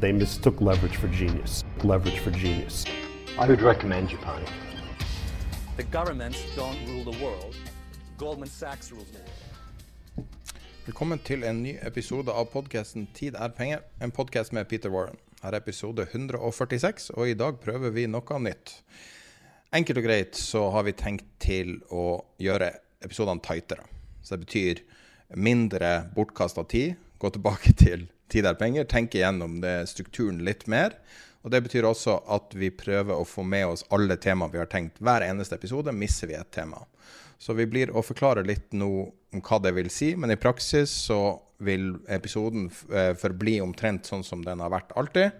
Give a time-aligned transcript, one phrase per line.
[0.00, 1.64] They mistook leverage for genius.
[1.84, 2.84] Leverage for genius.
[3.38, 4.44] I would recommend Japan.
[5.76, 7.54] The governments don't rule the world.
[8.18, 10.26] Goldman Sachs rules the world.
[10.86, 15.16] Velkommen til en ny episode av podkasten 'Tid er penger', en podkast med Peter Warren.
[15.42, 18.82] Her er episode 146, og i dag prøver vi noe nytt.
[19.72, 23.86] Enkelt og greit så har vi tenkt til å gjøre episodene tightere.
[24.22, 24.82] Så det betyr
[25.36, 30.96] mindre bortkasta tid, gå tilbake til tid er penger, tenke gjennom det, strukturen litt mer.
[31.44, 34.70] Og Det betyr også at vi prøver å få med oss alle temaer vi har
[34.72, 35.00] tenkt.
[35.04, 36.80] Hver eneste episode misser vi et tema.
[37.38, 38.90] Så vi blir å forklare litt nå
[39.34, 44.24] om hva det vil si, men i praksis så vil episoden eh, forbli omtrent sånn
[44.24, 45.36] som den har vært alltid.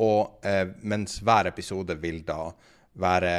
[0.00, 2.50] Og eh, mens hver episode vil da
[3.00, 3.34] være,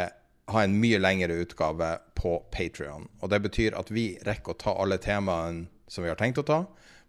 [0.54, 3.08] ha en mye lengre utgave på Patrion.
[3.22, 6.46] Og det betyr at vi rekker å ta alle temaene som vi har tenkt å
[6.46, 6.62] ta,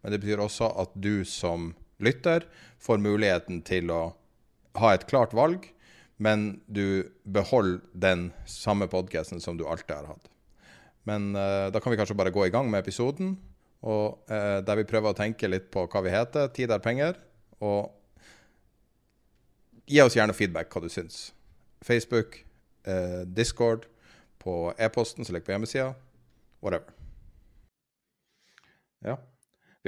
[0.03, 2.47] men det betyr også at du som lytter
[2.83, 4.03] får muligheten til å
[4.79, 5.67] ha et klart valg,
[6.19, 10.31] men du beholder den samme podkasten som du alltid har hatt.
[11.09, 13.37] Men uh, da kan vi kanskje bare gå i gang med episoden,
[13.87, 16.51] og, uh, der vi prøver å tenke litt på hva vi heter.
[16.55, 17.19] Tid er penger.
[17.63, 17.95] Og
[19.89, 21.29] gi oss gjerne feedback hva du syns.
[21.87, 22.41] Facebook,
[22.91, 23.87] uh, Discord,
[24.43, 25.93] på e-posten som ligger på hjemmesida.
[26.63, 26.95] Whatever.
[29.07, 29.19] Ja.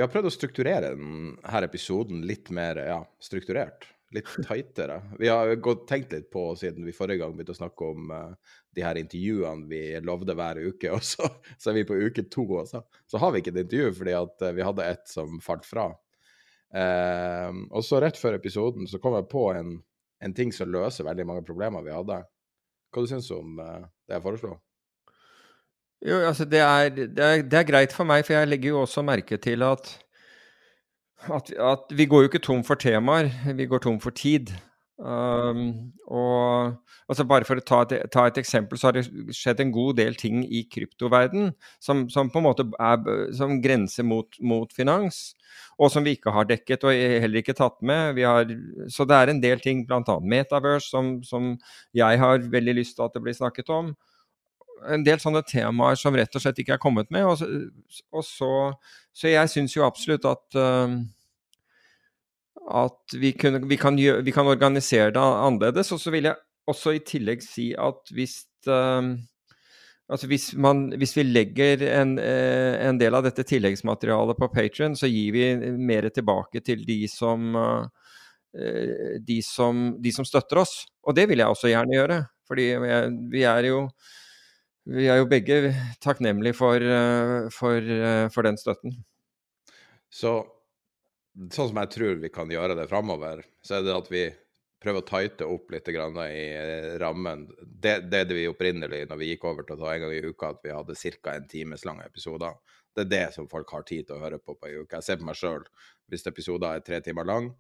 [0.00, 3.82] Vi har prøvd å strukturere denne episoden litt mer ja, strukturert.
[4.16, 4.94] Litt tightere.
[5.20, 8.54] Vi har gått, tenkt litt på, siden vi forrige gang begynte å snakke om uh,
[8.72, 11.28] de her intervjuene vi lovde hver uke, og så,
[11.60, 12.80] så er vi på uke to, og så,
[13.20, 15.90] har vi ikke et intervju fordi at uh, vi hadde et som falt fra.
[16.72, 19.76] Uh, og så rett før episoden så kom jeg på en,
[20.24, 22.22] en, ting som løser veldig mange problemer vi hadde.
[22.88, 24.56] Hva du syns du om det jeg foreslo?
[26.00, 28.80] Jo, altså det er, det, er, det er, greit for meg, for jeg legger jo
[28.86, 29.90] også merke til at,
[31.28, 34.48] at, at vi går jo ikke tom for temaer, vi går tom for tid.
[35.00, 36.74] Um, og
[37.08, 39.96] altså Bare for å ta et, ta et, eksempel, så har det skjedd en god
[39.96, 45.32] del ting i kryptoverden som, som på en måte er, som grenser mot, mot, finans,
[45.80, 48.20] og som vi ikke har dekket og heller ikke tatt med.
[48.24, 48.52] Har,
[48.92, 50.20] så det er en del ting, bl.a.
[50.20, 51.56] Metaverse, som, som
[51.96, 53.92] jeg har veldig lyst til at det blir snakket om
[54.88, 57.26] en del sånne temaer som rett og slett ikke er kommet med.
[57.26, 57.40] Og,
[58.14, 58.52] og så,
[59.12, 61.00] så, jeg syns jo absolutt at uh,
[62.70, 65.92] at vi, kunne, vi, kan gjøre, vi, kan organisere det annerledes.
[65.96, 66.38] Og så vil jeg
[66.70, 69.16] også i tillegg si at hvis uh,
[70.10, 74.96] Altså hvis, man, hvis, vi legger en, uh, en, del av dette tilleggsmaterialet på Patrion,
[74.98, 75.44] så gir vi
[75.78, 77.54] mer tilbake til de som,
[79.22, 80.72] de som, de som støtter oss.
[81.06, 82.18] Og det vil jeg også gjerne gjøre.
[82.50, 82.66] Fordi
[83.30, 83.84] vi er jo
[84.90, 88.96] vi er jo begge takknemlige for, eh, for, eh, for, den støtten.
[90.10, 90.32] Så
[91.36, 94.24] sånn som jeg tror vi kan gjøre det framover, så er det at vi
[94.80, 97.46] prøver å tighte opp litt i eh, rammen.
[97.60, 100.14] Det, det er det vi opprinnelig, når vi gikk over til å ta en gang
[100.16, 101.34] i uka, at vi hadde ca.
[101.34, 102.56] en times lange episoder.
[102.96, 104.96] Det er det som folk har tid til å høre på på ei uke.
[104.96, 105.62] Jeg ser på meg sjøl.
[106.10, 107.52] Hvis episoder er tre timer lang,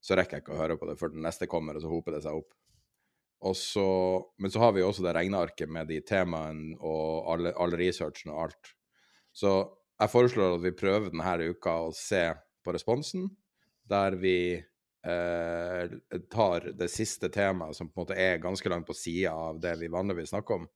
[0.00, 2.14] så rekker jeg ikke å høre på det før den neste kommer, og så hoper
[2.14, 2.52] det seg opp.
[3.54, 3.88] Så,
[4.38, 8.46] men så har vi også det regnearket med de temaene og all, all researchen og
[8.46, 8.70] alt.
[9.36, 9.52] Så
[10.00, 12.30] jeg foreslår at vi prøver denne uka å se
[12.64, 13.28] på responsen,
[13.86, 15.84] der vi eh,
[16.32, 19.76] tar det siste temaet, som på en måte er ganske langt på sida av det
[19.80, 20.66] vi vanligvis snakker om,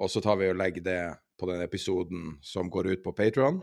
[0.00, 1.02] og så tar vi og legger det
[1.38, 3.60] på den episoden som går ut på Patrion,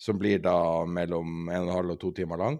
[0.00, 2.58] som blir da mellom en og en halv og to timer lang.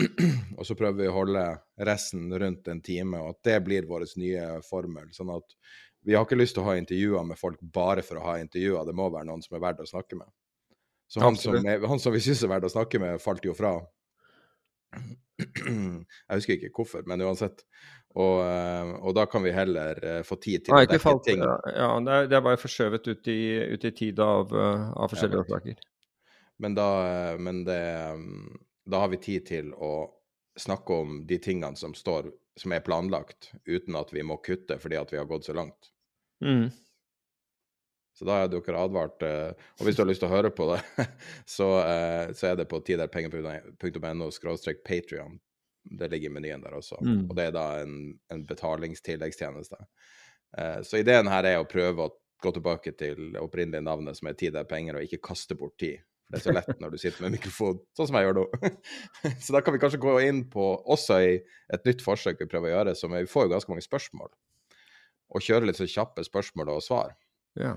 [0.58, 1.44] og så prøver vi å holde
[1.86, 5.10] resten rundt en time, og at det blir vår nye formel.
[5.14, 5.56] Sånn at
[6.02, 8.86] vi har ikke lyst til å ha intervjuer med folk bare for å ha intervjuer,
[8.88, 10.30] det må være noen som er verdt å snakke med.
[11.12, 13.54] Så han som, er, han som, vi syns er verdt å snakke med, falt jo
[13.56, 13.76] fra.
[15.42, 17.64] Jeg husker ikke hvorfor, men uansett.
[18.12, 21.40] Og, eh, og da kan vi heller eh, få tid til å dekke falt, ting.
[21.40, 23.40] ja, ja, det, er, det er bare forskjøvet ut i,
[23.72, 25.80] ut i tid av, eh, av forskjellige årsaker.
[26.60, 27.80] Men, da, eh, men det,
[28.18, 29.92] mm, da har vi tid til å
[30.58, 32.30] snakke om de tingene som står
[32.60, 35.88] som er planlagt, uten at vi må kutte fordi at vi har gått så langt.
[36.44, 36.66] Mm.
[38.12, 39.22] Så da er dere advart.
[39.24, 40.82] eh, Og hvis du har lyst til å høre på det,
[41.56, 45.38] så, eh, så er det på tiderpenger.no skråstrek Patrion.
[45.82, 47.00] Det ligger i menyen der også.
[47.02, 47.24] Mm.
[47.30, 47.96] Og det er da en,
[48.30, 49.80] en betalingstilleggstjeneste.
[50.58, 52.12] Eh, Så ideen her er å prøve å
[52.42, 56.04] gå tilbake til opprinnelige navnet, som er Tid er penger, og ikke kaste bort tid.
[56.32, 58.44] Det er så lett når du sitter med mikrofon, sånn som jeg gjør nå.
[59.44, 60.64] Så da kan vi kanskje gå inn på,
[60.94, 61.34] også i
[61.76, 64.30] et nytt forsøk vi prøver å gjøre, som vi får jo ganske mange spørsmål.
[65.36, 67.12] Og kjøre litt så kjappe spørsmål og svar
[67.60, 67.74] Ja.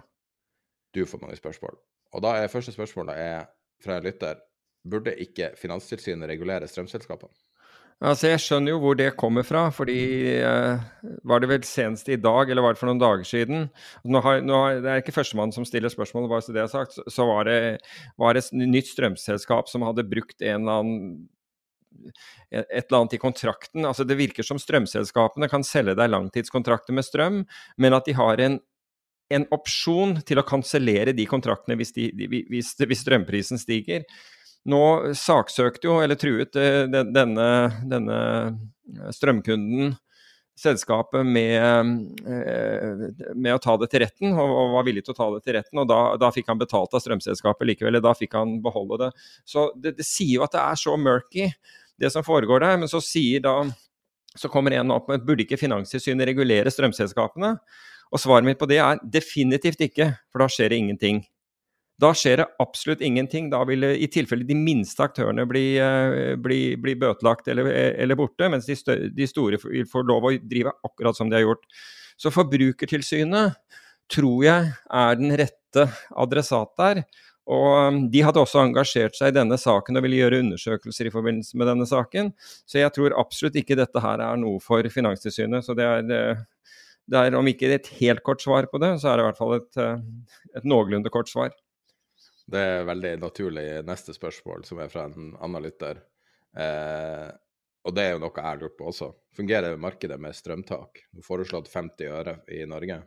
[0.96, 1.76] du får mange spørsmål.
[2.16, 3.50] Og da er første spørsmålet er
[3.84, 4.40] fra en lytter.
[4.88, 7.36] Burde ikke Finanstilsynet regulere strømselskapene?
[8.04, 10.00] Altså, jeg skjønner jo hvor det kommer fra, fordi
[10.36, 10.82] eh,
[11.24, 13.70] var det vel senest i dag, eller var det for noen dager siden
[14.04, 16.74] nå har, nå har, Det er ikke førstemann som stiller spørsmål, bare så det er
[16.74, 16.98] sagt.
[16.98, 17.80] Så, så var, det,
[18.20, 21.08] var det et nytt strømselskap som hadde brukt en eller annen
[22.52, 23.86] et eller annet i kontrakten.
[23.88, 27.44] Altså Det virker som strømselskapene kan selge deg langtidskontrakter med strøm,
[27.80, 28.60] men at de har en,
[29.32, 34.04] en opsjon til å kansellere de kontraktene hvis, de, hvis, hvis strømprisen stiger.
[34.66, 34.82] Nå
[35.18, 37.48] saksøkte jo, eller truet, eh, denne,
[37.86, 38.18] denne
[39.14, 39.94] strømkunden
[40.56, 41.56] selskapet med,
[42.26, 45.58] eh, med å ta det til retten, og var villig til å ta det til
[45.58, 45.80] retten.
[45.84, 49.12] og Da, da fikk han betalt av strømselskapet likevel, da fikk han beholde det.
[49.46, 51.50] Så det, det sier jo at det er så murky,
[52.00, 52.78] det som foregår der.
[52.78, 53.60] Men så sier da
[54.36, 57.56] så kommer en opp med burde ikke Finanstilsynet regulere strømselskapene?
[58.12, 61.24] Og svaret mitt på det er definitivt ikke, for da skjer det ingenting.
[62.02, 63.48] Da skjer det absolutt ingenting.
[63.54, 68.50] Da vil i tilfelle de minste aktørene bli, eh, bli, bli bøtelagt eller, eller borte,
[68.52, 71.64] mens de, større, de store vil få lov å drive akkurat som de har gjort.
[72.20, 73.56] Så Forbrukertilsynet
[74.12, 75.88] tror jeg er den rette
[76.20, 77.06] adressat der.
[77.46, 81.14] Og um, De hadde også engasjert seg i denne saken og ville gjøre undersøkelser i
[81.14, 82.32] forbindelse med denne saken.
[82.66, 85.66] Så jeg tror absolutt ikke dette her er noe for Finanstilsynet.
[85.66, 86.42] Så det er, eh,
[87.06, 89.42] det er om ikke et helt kort svar på det, så er det i hvert
[89.42, 90.02] fall et, eh,
[90.58, 91.54] et noenlunde kort svar.
[92.46, 96.04] Det er veldig naturlig neste spørsmål, som er fra en annen lytter.
[96.58, 97.32] Eh,
[97.86, 99.12] og det er jo noe jeg har lurt på også.
[99.38, 101.04] Fungerer markedet med strømtak?
[101.12, 103.02] Du har foreslått 50 øre i Norge.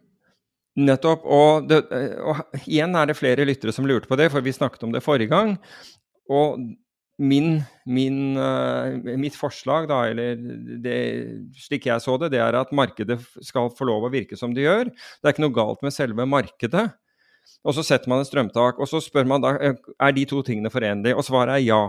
[0.79, 1.25] Nettopp.
[1.27, 1.81] Og, det,
[2.23, 5.03] og igjen er det flere lyttere som lurte på det, for vi snakket om det
[5.03, 5.57] forrige gang.
[6.31, 6.61] Og
[7.19, 7.57] min,
[7.91, 10.39] min, uh, mitt forslag, da, eller
[10.85, 10.99] det,
[11.59, 14.69] slik jeg så det, det er at markedet skal få lov å virke som det
[14.69, 14.93] gjør.
[14.93, 16.87] Det er ikke noe galt med selve markedet.
[17.67, 20.73] Og så setter man et strømtak, og så spør man da er de to tingene
[20.73, 21.17] forenlige.
[21.17, 21.83] Og svaret er ja.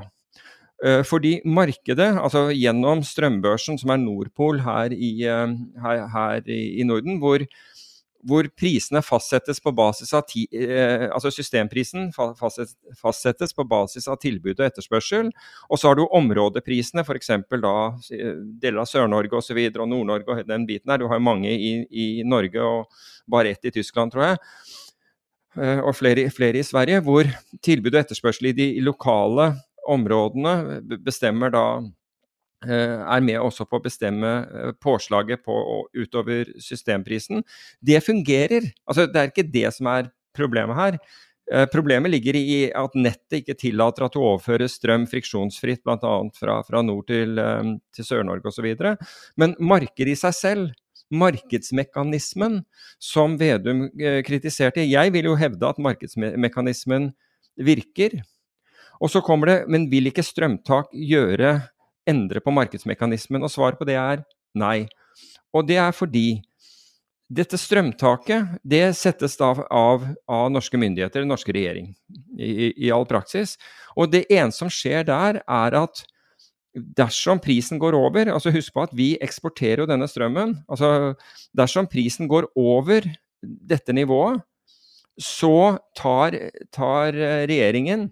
[0.80, 5.52] Uh, fordi markedet, altså gjennom strømbørsen, som er Nordpol her i, uh,
[5.84, 7.44] her, her i, Norden, hvor
[8.28, 14.60] hvor prisene fastsettes på basis av ti, eh, altså Systemprisen fastsettes på basis av tilbud
[14.60, 15.30] og etterspørsel.
[15.70, 17.32] Og så har du områdeprisene, f.eks.
[17.64, 17.76] da
[18.10, 19.62] deler av Sør-Norge osv.
[19.70, 21.00] Og, og Nord-Norge og den biten der.
[21.00, 22.92] Du har mange i, i Norge og
[23.30, 24.44] bare ett i Tyskland, tror jeg.
[25.58, 27.30] Eh, og flere, flere i Sverige, hvor
[27.66, 29.54] tilbud og etterspørsel i de lokale
[29.90, 31.64] områdene bestemmer da
[32.60, 34.30] er med også på å bestemme
[34.84, 35.54] påslaget på
[35.96, 37.40] utover systemprisen.
[37.80, 38.66] Det fungerer.
[38.84, 40.98] Altså, det er ikke det som er problemet her.
[41.72, 46.12] Problemet ligger i at nettet ikke tillater at du overfører strøm friksjonsfritt bl.a.
[46.36, 47.40] Fra, fra nord til,
[47.96, 48.68] til Sør-Norge osv.
[49.40, 50.76] Men markedet i seg selv,
[51.10, 52.60] markedsmekanismen
[53.02, 53.88] som Vedum
[54.26, 57.10] kritiserte Jeg vil jo hevde at markedsmekanismen
[57.60, 58.20] virker.
[59.00, 61.62] Og så kommer det Men vil ikke strømtak gjøre
[62.08, 63.44] endre på markedsmekanismen?
[63.44, 64.24] Og svaret på det er
[64.56, 64.88] nei.
[65.54, 66.42] Og det er fordi
[67.30, 71.92] dette strømtaket det settes da av, av norske myndigheter, den norske regjering,
[72.38, 73.54] i, i, all praksis.
[73.94, 76.02] Og det eneste som skjer der, er at
[76.74, 80.58] dersom prisen går over altså Husk på at vi eksporterer jo denne strømmen.
[80.70, 81.16] altså
[81.58, 83.08] Dersom prisen går over
[83.42, 84.42] dette nivået,
[85.20, 86.36] så tar,
[86.72, 87.16] tar
[87.50, 88.10] regjeringen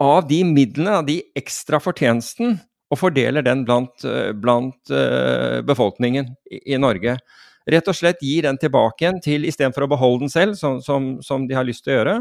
[0.00, 2.58] av de midlene, av de ekstra fortjenesten,
[2.92, 4.04] og fordeler den blant,
[4.38, 7.16] blant uh, befolkningen i, i, Norge.
[7.66, 11.16] Rett og slett gir den tilbake igjen til, istedenfor å beholde den selv, som, som,
[11.24, 12.16] som, de har lyst til å gjøre.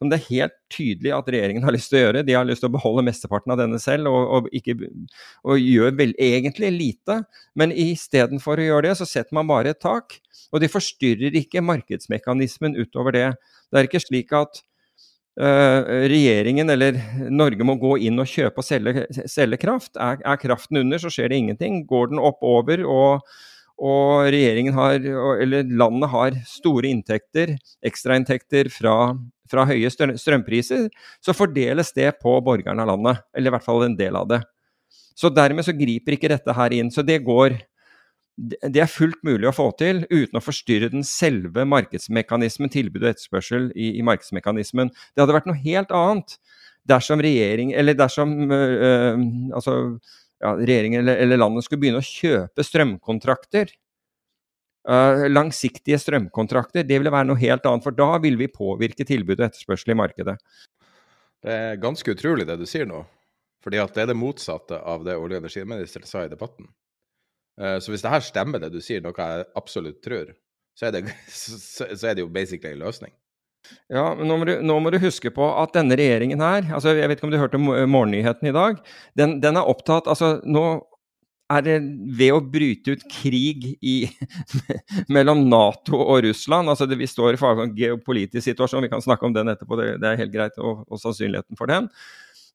[0.00, 2.24] Som det er helt tydelig at regjeringen har lyst til å gjøre.
[2.24, 4.78] De har lyst til å beholde mesteparten av denne selv, og, og, ikke,
[5.44, 7.18] og gjør vel egentlig lite.
[7.52, 10.16] Men istedenfor å gjøre det, så setter man bare et tak.
[10.50, 13.28] Og de forstyrrer ikke markedsmekanismen utover det.
[13.68, 14.64] Det er ikke slik at
[15.40, 16.98] regjeringen eller
[17.30, 19.94] Norge må gå inn og kjøpe og selge, selge kraft.
[19.96, 21.84] Er, er, kraften under, så skjer det ingenting.
[21.88, 23.26] Går den oppover og,
[23.80, 24.98] og regjeringen har,
[25.40, 27.54] eller landet har store inntekter,
[27.86, 29.14] ekstrainntekter fra,
[29.50, 30.88] fra høye strømpriser,
[31.20, 33.24] så fordeles det på borgerne av landet.
[33.34, 34.40] Eller i hvert fall en del av det.
[35.18, 36.92] Så dermed så griper ikke dette her inn.
[36.94, 37.58] Så det går
[38.40, 43.10] det er fullt mulig å få til uten å forstyrre den selve markedsmekanismen, tilbud og
[43.10, 44.92] etterspørsel i, i markedsmekanismen.
[45.12, 46.38] Det hadde vært noe helt annet
[46.88, 49.20] dersom regjering, eller dersom øh,
[49.58, 49.76] altså,
[50.40, 53.74] ja, regjeringen eller, eller, landet skulle begynne å kjøpe strømkontrakter.
[54.88, 56.86] Uh, langsiktige strømkontrakter.
[56.88, 59.98] Det ville være noe helt annet, for da vil vi påvirke tilbud og etterspørsel i
[60.00, 60.36] markedet.
[61.44, 63.02] Det er ganske utrolig det du sier nå.
[63.60, 66.70] Fordi at det er det motsatte av det olje- og energiministeren sa i debatten.
[67.60, 70.32] Uh, så hvis det her stemmer, det du sier, noe jeg absolutt tror,
[70.78, 71.04] så er det,
[71.42, 73.12] så, så er det jo basically en løsning.
[73.92, 76.94] Ja, men nå må, du, nå må, du, huske på at denne regjeringen her altså
[76.96, 78.78] Jeg vet ikke om du hørte morgennyheten i dag.
[79.20, 80.64] Den, den er opptatt altså Nå
[81.50, 81.76] er det
[82.18, 83.96] ved å bryte ut krig i,
[85.14, 89.26] mellom Nato og Russland altså det, Vi står i en geopolitisk situasjon, vi kan snakke
[89.26, 91.90] om den etterpå, det, det er helt greit, og, og, sannsynligheten for den.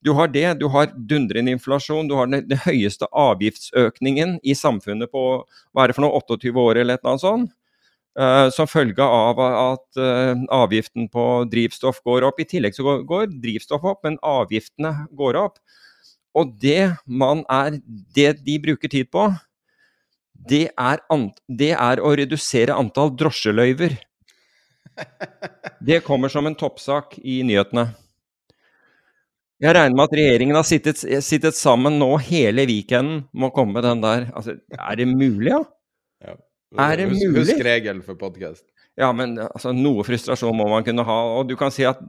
[0.05, 5.11] Du har det, du har dundrende inflasjon, du har den, den høyeste avgiftsøkningen i samfunnet
[5.11, 7.55] på hva er det for noe, 28 år eller et eller annet sånt.
[8.15, 12.37] Uh, som følge av at uh, avgiften på drivstoff går opp.
[12.39, 15.59] I tillegg så går, går drivstoff opp, men avgiftene går opp.
[16.35, 17.79] Og det man er
[18.15, 19.29] Det de bruker tid på,
[20.35, 20.99] det er,
[21.47, 23.95] det er å redusere antall drosjeløyver.
[25.81, 27.87] Det kommer som en toppsak i nyhetene.
[29.63, 33.77] Jeg regner med at regjeringen har sittet, sittet sammen nå hele weekenden med å komme
[33.77, 34.27] med den der.
[34.35, 35.61] Altså, er det mulig, ja?
[36.27, 36.35] ja.
[36.85, 37.31] Er det mulig?
[37.39, 38.65] Husk regelen for podkast.
[38.99, 41.17] Ja, men altså, noe frustrasjon må man kunne ha.
[41.39, 42.03] Og du kan si at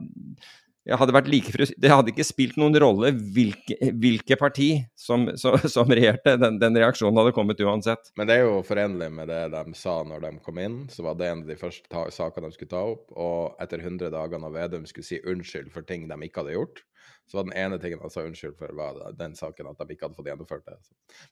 [0.95, 5.91] hadde vært like Det hadde ikke spilt noen rolle hvilke, hvilke parti som, som, som
[5.91, 6.37] regjerte.
[6.39, 8.11] Den, den, reaksjonen hadde kommet uansett.
[8.19, 10.79] Men det er jo forenlig med det de sa når de kom inn.
[10.93, 13.09] Så var det en av de første sakene de skulle ta opp.
[13.15, 16.83] Og etter 100 dager når Vedum skulle si unnskyld for ting de ikke hadde gjort,
[17.27, 20.07] så var den ene tingen han sa unnskyld for, var den saken at de ikke
[20.07, 20.77] hadde fått gjennomført det.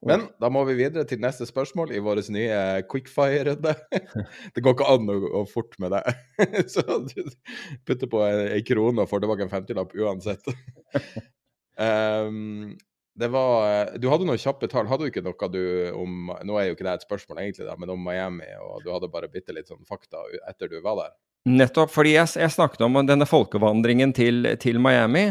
[0.04, 2.58] Men da må vi videre til neste spørsmål i vår nye
[2.92, 3.76] quickfire-runde.
[4.56, 6.04] Det går ikke an å gå fort med det.
[6.74, 7.22] Så du
[7.88, 10.52] putter på ei krone og får tilbake en femtilapp uansett.
[11.80, 12.76] Um,
[13.22, 14.90] det var Du hadde noen kjappe tall.
[14.92, 15.64] Hadde du ikke noe du
[15.96, 18.92] om Nå er jo ikke det et spørsmål egentlig, da, men om Miami, og du
[18.92, 21.16] hadde bare bitte litt sånn fakta etter du var der?
[21.46, 21.92] Nettopp.
[21.94, 25.28] fordi jeg, jeg, snakket om denne folkevandringen til, til Miami.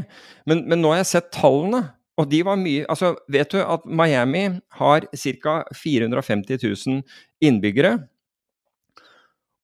[0.47, 3.83] Men, men, nå har jeg sett tallene, og de var mye Altså, vet du at
[3.85, 4.44] Miami
[4.78, 5.54] har ca.
[5.75, 7.00] 450 000
[7.42, 7.97] innbyggere?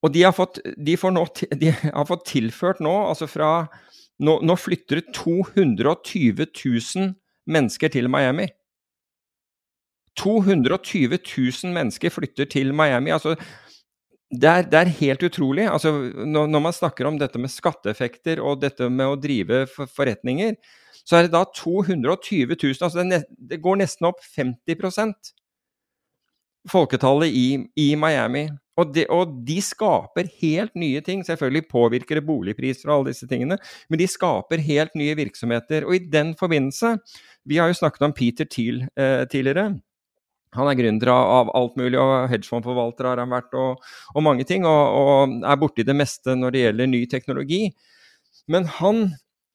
[0.02, 1.24] Og de har fått, de nå,
[1.60, 3.68] de har fått tilført nå, altså fra
[4.20, 7.12] Nå, nå flytter 220 000
[7.48, 8.50] mennesker til Miami.
[10.20, 13.10] 220 000 mennesker flytter til Miami.
[13.10, 13.36] altså
[14.30, 15.66] det er, det er, helt utrolig.
[15.66, 19.90] Altså, når, når, man snakker om dette med skatteeffekter og dette med å drive for,
[19.90, 20.54] forretninger,
[21.02, 25.32] så er det da 220 000 altså det, det går nesten opp 50%
[26.70, 27.46] folketallet i,
[27.80, 28.46] i Miami.
[28.80, 31.24] Og, det, og, de skaper helt nye ting.
[31.26, 33.58] Selvfølgelig påvirker det boligpriser og alle disse tingene,
[33.90, 35.88] men de skaper helt nye virksomheter.
[35.88, 36.96] Og i den forbindelse
[37.48, 39.80] Vi har jo snakket om Peter Thiel eh, tidligere.
[40.56, 44.66] Han er gründer av alt mulig, og hedgefondforvalter har han vært, og, og mange ting.
[44.66, 47.60] Og, og, er borti det meste når det gjelder ny teknologi.
[48.50, 49.04] Men han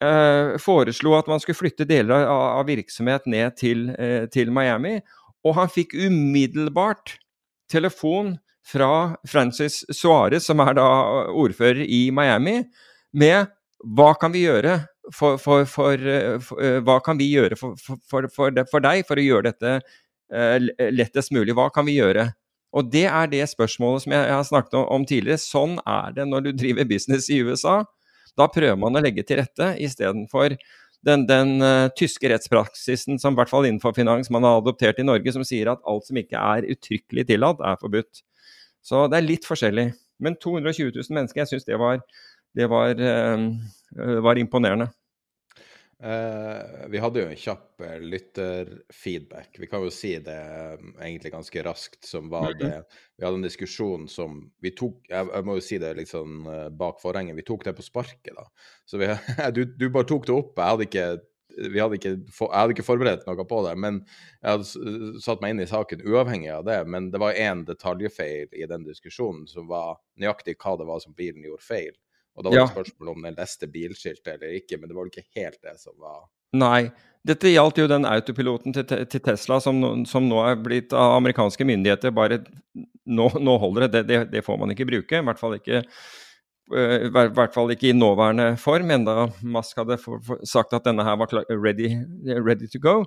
[0.04, 5.02] eh, foreslo at man skulle flytte deler av, av virksomhet ned til, eh, til, Miami.
[5.46, 7.18] Og han fikk umiddelbart
[7.72, 10.88] telefon fra Francis Suarez, som er da
[11.36, 12.62] ordfører i Miami,
[13.14, 13.52] med
[13.86, 14.80] hva kan vi gjøre
[15.14, 16.00] for, for, for,
[16.42, 21.54] for eh, hva kan vi gjøre for, deg for å gjøre dette Eh, lettest mulig.
[21.58, 22.30] Hva kan vi gjøre?
[22.76, 25.40] Og det er det spørsmålet som jeg, har snakket om tidligere.
[25.40, 27.84] Sånn er det når du driver business i USA.
[28.36, 30.58] Da prøver man å legge til rette istedenfor
[31.06, 35.06] den, den uh, tyske rettspraksisen som i hvert fall innenfor finans man har adoptert i
[35.06, 38.24] Norge, som sier at alt som ikke er uttrykkelig tillatt, er forbudt.
[38.86, 39.92] Så det er litt forskjellig.
[40.24, 42.02] Men 220 000 mennesker, jeg syns det, var,
[42.58, 44.90] det var, uh, var imponerende.
[46.04, 49.56] Uh, vi hadde jo en kjapp uh, lytterfeedback.
[49.62, 50.40] Vi kan jo si det
[50.76, 52.74] um, egentlig ganske raskt, som var det
[53.16, 56.44] Vi hadde en diskusjon som vi tok Jeg, jeg må jo si det litt sånn
[56.50, 57.38] uh, bak forhenget.
[57.40, 58.44] Vi tok det på sparket, da.
[58.84, 59.08] Så vi,
[59.56, 60.60] du, du, bare tok det opp.
[60.60, 61.08] Jeg hadde ikke
[61.56, 64.02] hadde ikke, for, jeg hadde ikke forberedt noe på det, men
[64.42, 66.82] jeg hadde satt meg inn i saken uavhengig av det.
[66.92, 71.16] Men det var én detaljfeil i den diskusjonen som var nøyaktig hva det var som
[71.16, 71.96] bilen gjorde feil.
[72.36, 72.66] Og da var Ja.
[72.68, 75.78] det spørsmål om den leste bilskiltet eller ikke, men det var jo ikke helt det
[75.80, 76.26] som var
[76.56, 76.92] Nei.
[77.26, 81.66] Dette gjaldt jo den autopiloten til, til Tesla som, som nå er blitt av amerikanske
[81.68, 82.44] myndigheter bare
[83.06, 84.08] Nå, nå holder det.
[84.08, 84.20] det.
[84.32, 85.20] Det får man ikke bruke.
[85.20, 85.82] I hvert fall ikke
[86.74, 89.98] eh, i hvert fall ikke i nåværende form, enda Musk hadde
[90.50, 91.92] sagt at denne her var ready,
[92.26, 93.04] ready to go.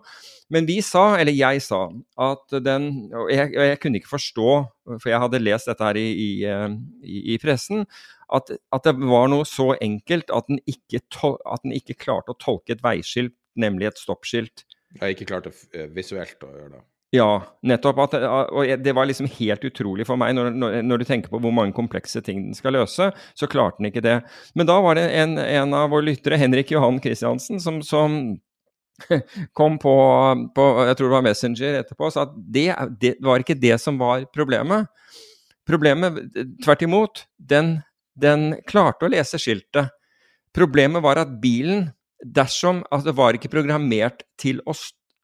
[0.51, 1.81] Men vi sa, eller jeg sa,
[2.19, 4.51] at den Og jeg, og jeg kunne ikke forstå,
[5.03, 6.69] for jeg hadde lest dette her i, i, eh,
[7.03, 7.87] i, i pressen,
[8.35, 12.41] at, at det var noe så enkelt at den, ikke at den ikke klarte å
[12.41, 14.67] tolke et veiskilt, nemlig et stoppskilt.
[14.97, 16.85] Jeg har ikke klart det eh, visuelt å gjøre det.
[17.17, 18.03] Ja, nettopp.
[18.05, 18.17] At,
[18.53, 21.55] og det var liksom helt utrolig for meg, når, når, når du tenker på hvor
[21.57, 24.19] mange komplekse ting den skal løse, så klarte den ikke det.
[24.59, 28.19] Men da var det en, en av våre lyttere, Henrik Johan Christiansen, som, som
[29.59, 29.95] kom på,
[30.57, 32.69] på jeg tror det var Messenger etterpå sa at det,
[33.01, 34.91] det var ikke det som var problemet.
[35.69, 36.21] Problemet,
[36.65, 37.79] tvert imot, den,
[38.21, 39.95] den klarte å lese skiltet.
[40.55, 44.75] Problemet var at bilen, dersom altså det var ikke programmert til å,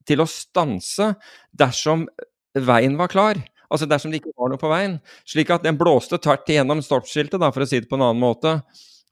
[0.06, 1.14] til å stanse
[1.50, 2.06] dersom
[2.54, 3.40] veien var klar.
[3.72, 4.98] Altså dersom det ikke var noe på veien.
[5.26, 8.22] Slik at den blåste tvert igjennom stoppskiltet, da, for å si det på en annen
[8.22, 8.58] måte.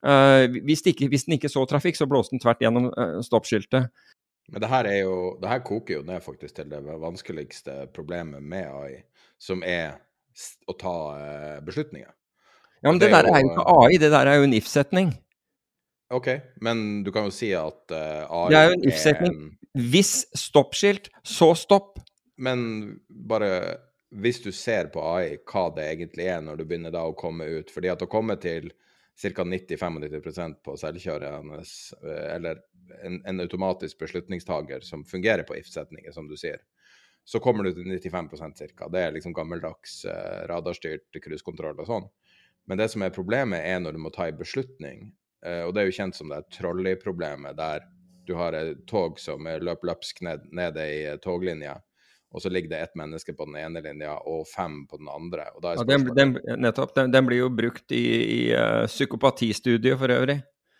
[0.03, 3.91] Uh, hvis, ikke, hvis den ikke så trafikk, så blåste den tvert gjennom uh, stoppskiltet.
[4.53, 8.43] Men det her, er jo, det her koker jo ned faktisk til det vanskeligste problemet
[8.43, 8.97] med AI,
[9.41, 9.95] som er
[10.67, 12.11] å ta uh, beslutninger.
[12.83, 14.55] Ja, men Det det, er der er jo- ikke AI, det der er jo en
[14.59, 15.12] if-setning.
[16.12, 16.29] OK,
[16.61, 19.37] men du kan jo si at uh, AI Det er jo en if-setning.
[19.73, 21.99] Hvis stoppskilt, så stopp.
[22.37, 23.77] Men bare
[24.12, 27.47] hvis du ser på AI hva det egentlig er, når du begynner da å komme
[27.49, 28.69] ut fordi at å komme til
[29.23, 29.45] ca.
[29.45, 32.61] 90-95% på selvkjørende, eh, eller
[33.05, 36.59] en, en automatisk beslutningstager som fungerer på if-setninger, som du sier,
[37.25, 38.89] så kommer du til 95% ca.
[38.91, 42.09] Det er liksom gammeldags uh, radarstyrt cruisekontroll og sånn.
[42.69, 45.11] Men det som er problemet, er når du må ta en beslutning.
[45.47, 47.87] Eh, og det er jo kjent som det trolley-problemet, der
[48.26, 51.81] du har et tog som er løp løpsk ned, nede i eh, toglinja,
[52.33, 55.50] og så ligger det ett menneske på den ene linja og fem på den andre.
[55.62, 56.95] Ja, den, den, nettopp.
[56.97, 60.38] Den, den blir jo brukt i, i uh, psykopatistudiet for øvrig.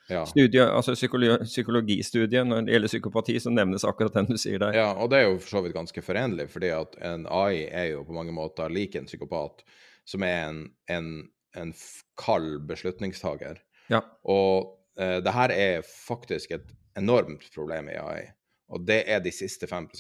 [0.09, 0.25] ja.
[0.27, 4.73] Studie, altså psykologi, psykologistudiet når det gjelder psykopati, så nevnes akkurat den du sier der.
[4.77, 7.91] Ja, og det er jo for så vidt ganske forenlig, fordi at en AI er
[7.93, 9.61] jo på mange måter lik en psykopat,
[10.09, 11.13] som er en, en,
[11.57, 11.75] en
[12.21, 13.61] kald beslutningstager.
[13.93, 14.01] Ja.
[14.25, 18.25] Og eh, det her er faktisk et enormt problem i AI,
[18.73, 19.91] og det er de siste 5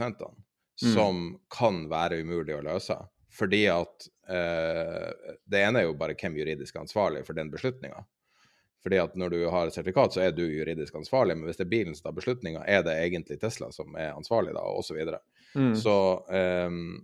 [0.83, 0.95] Mm.
[0.95, 1.19] som
[1.53, 2.97] kan være umulig å løse.
[3.33, 8.03] Fordi at eh, det ene er jo bare hvem juridisk er ansvarlig for den beslutninga.
[8.83, 11.69] Fordi at når du har et sertifikat, så er du juridisk ansvarlig, men hvis det
[11.69, 14.97] er bilen som tar beslutninga, er det egentlig Tesla som er ansvarlig da, og så
[14.97, 15.21] videre.
[15.55, 15.71] Mm.
[15.79, 15.95] Så
[16.35, 16.97] ehm,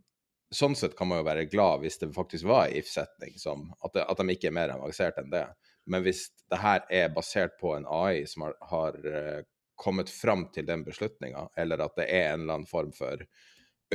[0.55, 3.37] sånn sett kan man jo være glad hvis det faktisk var en if-setning,
[3.85, 5.47] at, at de ikke er mer avansert enn det.
[5.89, 9.43] Men hvis det her er basert på en AI som har, har eh,
[9.79, 13.23] kommet fram til den beslutninga, eller at det er en eller annen form for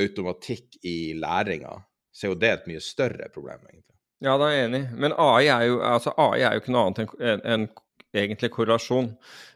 [0.00, 1.76] automatikk i læringa,
[2.14, 3.94] så er jo det et mye større problem, egentlig.
[4.24, 4.82] Ja, da er jeg enig.
[4.96, 7.66] Men AI er jo, altså AI er jo ikke noe annet enn en, en
[8.14, 9.12] egentlig korrelasjon.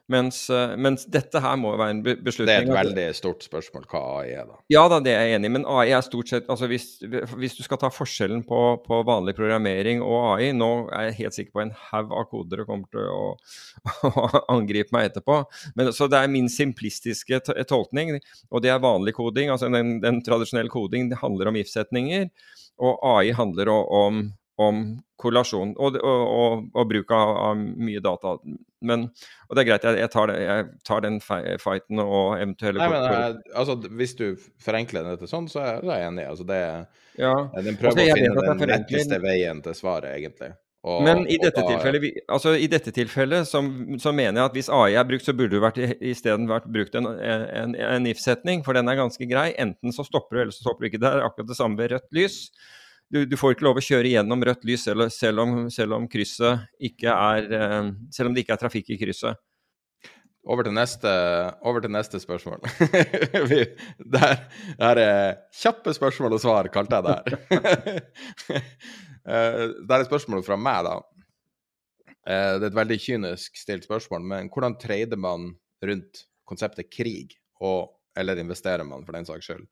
[0.08, 2.48] Mens, eh, mens dette her må være en beslutning.
[2.48, 4.56] Det er et veldig stort spørsmål hva AI er, da.
[4.72, 6.86] Ja da, det er jeg enig i, men AI er stort sett altså hvis,
[7.36, 11.36] hvis du skal ta forskjellen på, på vanlig programmering og AI Nå er jeg helt
[11.36, 13.26] sikker på en haug av kodere kommer til å,
[14.08, 14.24] å
[14.56, 15.42] angripe meg etterpå.
[15.76, 18.16] Men, så det er min simplistiske tolkning,
[18.48, 19.52] og det er vanlig koding.
[19.52, 22.30] altså Den, den tradisjonelle koding handler om if-setninger,
[22.80, 24.24] og AI handler om,
[24.56, 24.82] om
[25.18, 28.36] korrelasjon og, og, og, og bruk av, av mye data.
[28.86, 29.08] Men,
[29.48, 32.88] og det er greit, jeg, jeg, tar, det, jeg tar den fighten og eventuelle Nei,
[32.92, 34.24] men kor- eh, altså, Hvis du
[34.62, 36.28] forenkler dette sånn, så er jeg enig.
[36.30, 36.60] Altså, det,
[37.18, 37.34] ja.
[37.58, 40.52] den prøver Altså, å finne den letteste veien til svaret, egentlig.
[40.86, 43.58] Og- Men i dette da- tilfellet, altså i dette tilfellet så,
[43.98, 47.08] så mener jeg at hvis AI er brukt, så burde det isteden vært brukt en,
[47.18, 49.50] en, en if-setning, for den er ganske grei.
[49.58, 51.02] Enten så stopper du, eller så stopper du ikke.
[51.02, 52.38] Det er akkurat det samme ved rødt lys.
[53.08, 56.08] Du, du får ikke lov å kjøre gjennom rødt lys selv, selv, om, selv om
[57.14, 59.40] er eh, Selv om det ikke er trafikk i krysset.
[60.48, 61.10] Over til neste,
[61.66, 62.62] over til neste spørsmål.
[63.50, 63.58] Vi,
[64.14, 64.38] der
[64.80, 65.00] er
[65.60, 68.64] kjappe spørsmål og svar, kalte jeg det her.
[69.28, 70.94] Eh, det er et spørsmål fra meg, da.
[72.24, 75.50] Eh, Det er et veldig kynisk stilt spørsmål, men hvordan trader man
[75.84, 79.66] rundt konseptet krig, og, eller investerer man for den saks skyld?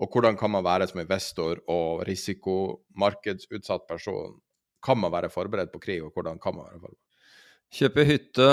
[0.00, 4.38] Og hvordan kan man være som investor og risikomarkedsutsatt person?
[4.84, 7.06] Kan man være forberedt på krig, og hvordan kan man være forberedt?
[7.70, 8.46] Kjøpe hytte,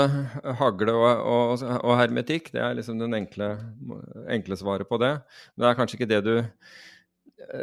[0.60, 3.48] hagle og, og, og hermetikk, det er liksom den enkle,
[4.30, 5.16] enkle svaret på det.
[5.56, 6.34] Men det er kanskje ikke det du,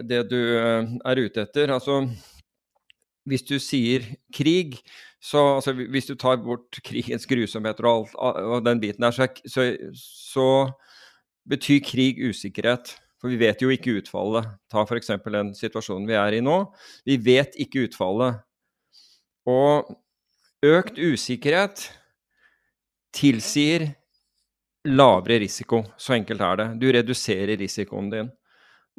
[0.09, 1.71] det du eh, er ute etter.
[1.77, 2.01] Altså,
[3.29, 4.03] hvis du sier
[4.35, 4.81] krig,
[5.25, 9.27] så altså, Hvis du tar bort krigens grusomheter og, alt, og den biten der, så,
[9.47, 10.49] så, så
[11.49, 12.97] betyr krig usikkerhet.
[13.25, 14.45] For vi vet jo ikke utfallet.
[14.69, 15.07] Ta f.eks.
[15.33, 16.59] den situasjonen vi er i nå.
[17.09, 18.43] Vi vet ikke utfallet.
[19.49, 19.87] Og
[20.61, 21.87] økt usikkerhet
[23.17, 23.87] tilsier
[24.85, 25.81] lavere risiko.
[25.97, 26.67] Så enkelt er det.
[26.83, 28.29] Du reduserer risikoen din.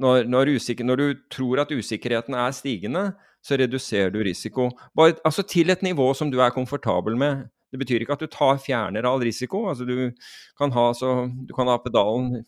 [0.02, 3.04] Når, når, usikker, når, du tror at usikkerheten er stigende,
[3.38, 4.72] så reduserer du risiko.
[4.98, 7.46] Bare, altså til et nivå som du er komfortabel med.
[7.70, 9.68] Det betyr ikke at du tar, fjerner all risiko.
[9.70, 10.10] Altså du,
[10.58, 12.42] kan ha, så, du kan ha pedalen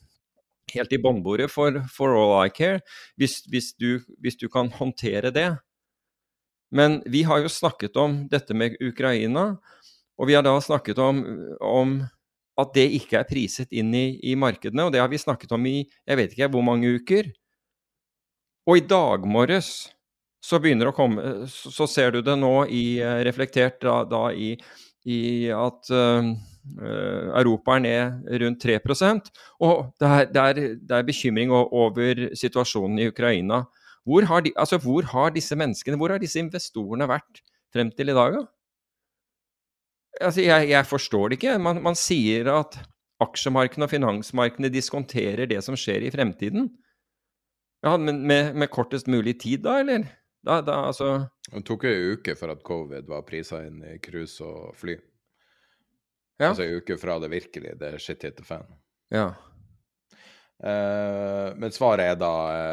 [0.74, 2.83] helt i båndbordet for, for, all I care,
[3.16, 5.50] hvis, hvis, du, hvis du kan håndtere det.
[6.74, 9.54] Men vi har jo snakket om dette med Ukraina,
[10.18, 11.22] og vi har da snakket om,
[11.64, 12.00] om
[12.59, 14.88] at det ikke er priset inn i, i, markedene.
[14.88, 17.31] Og det har vi snakket om i jeg vet ikke hvor mange uker.
[18.68, 19.88] Og i dag morges
[20.44, 24.52] så begynner å komme Så ser du det nå i, eh, reflektert da, da i,
[25.09, 25.18] i,
[25.54, 26.31] at uh,
[26.78, 28.78] Europa er ned rundt 3
[29.61, 33.64] Og det er, det, er, det er bekymring over situasjonen i Ukraina.
[34.09, 37.42] Hvor har, de, altså, hvor har disse menneskene, hvor har disse investorene vært
[37.74, 38.38] frem til i dag?
[38.38, 38.44] Da?
[40.20, 41.59] Altså, jeg, jeg, forstår det ikke.
[41.59, 42.78] Man, man sier at
[43.22, 46.70] aksjemarkedene og finansmarkedene diskonterer det som skjer i fremtiden.
[47.85, 50.09] Ja, men med, med kortest mulig tid, da, eller?
[50.46, 54.44] Da, da, altså Det tok en uke for at covid var prisa inn i cruise
[54.44, 54.96] og fly.
[56.38, 56.53] Ja.
[56.53, 58.66] Altså ei uke fra det virkelig, det er shit hit the fan.
[59.14, 59.33] Ja.
[60.59, 62.33] Uh, men svaret er da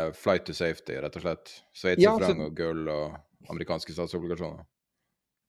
[0.10, 1.52] uh, flight to safety, rett og slett.
[1.78, 3.18] Sveitserfranc ja, altså, og gull og
[3.50, 4.66] amerikanske statsobligasjoner.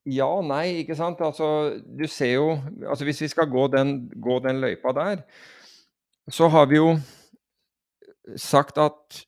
[0.07, 1.21] Ja og nei, ikke sant.
[1.25, 1.49] Altså,
[1.83, 2.51] du ser jo
[2.87, 5.25] altså Hvis vi skal gå den, gå den løypa der,
[6.31, 6.93] så har vi jo
[8.37, 9.23] sagt at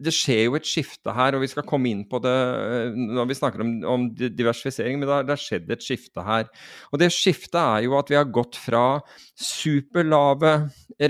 [0.00, 3.28] det skjer jo et skifte her, og vi skal komme inn på det eh, når
[3.30, 6.48] vi snakker om, om diversifisering, men det har, skjedd et skifte her.
[6.90, 9.00] Og det skiftet er jo at vi har gått fra
[9.36, 10.54] superlave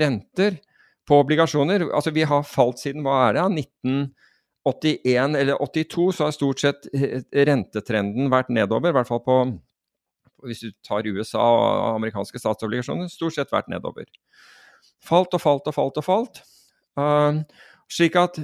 [0.03, 0.59] renter
[1.07, 1.87] på obligasjoner.
[1.89, 3.65] Altså vi har falt siden hva er det,
[4.65, 9.43] 1981 eller 82 så har stort sett eh, rentetrenden vært nedover, i hvert fall på
[10.41, 14.07] hvis du tar USA og amerikanske statsobligasjoner, stort sett vært nedover.
[15.05, 16.41] Falt og falt og falt og falt.
[16.97, 17.43] Uh,
[17.91, 18.39] slik at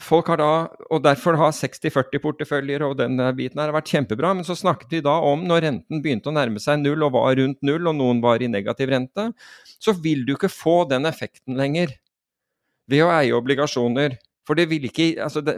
[0.00, 0.52] folk har da,
[0.90, 4.32] og derfor har 60-40-porteføljer og den biten her vært kjempebra.
[4.36, 7.36] Men så snakket vi da om, når renten begynte å nærme seg null og var
[7.40, 9.30] rundt null, og noen var i negativ rente,
[9.80, 11.94] så vil du ikke få den effekten lenger
[12.90, 14.16] ved å eie obligasjoner.
[14.48, 15.54] For det vil ikke altså det,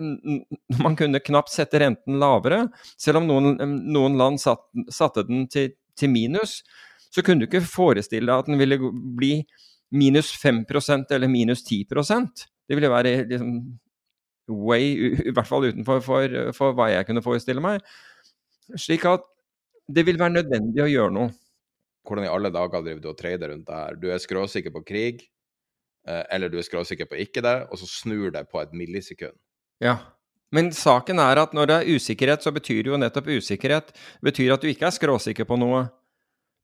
[0.82, 2.66] Man kunne knapt sette renten lavere.
[3.00, 3.54] Selv om noen,
[3.94, 6.60] noen land satt, satte den til, til, minus,
[7.12, 8.80] så kunne du ikke forestille deg at den ville
[9.16, 9.36] bli
[9.92, 13.56] minus 5% eller minus 10% Det ville være liksom
[14.52, 17.82] way, i hvert fall utenfor for, for hva jeg kunne forestille meg.
[18.78, 19.24] Slik at
[19.92, 21.34] det vil være nødvendig å gjøre noe.
[22.06, 23.98] Hvordan i alle dager driver du og trader rundt det her?
[23.98, 25.22] Du er skråsikker på krig.
[26.08, 29.36] Eh, eller du er skråsikker på ikke det, og så snur det på et millisekund.
[29.82, 29.98] Ja.
[30.52, 33.92] Men saken er at når det er usikkerhet, så betyr det jo nettopp usikkerhet.
[33.94, 35.86] Det betyr at du ikke er skråsikker på noe.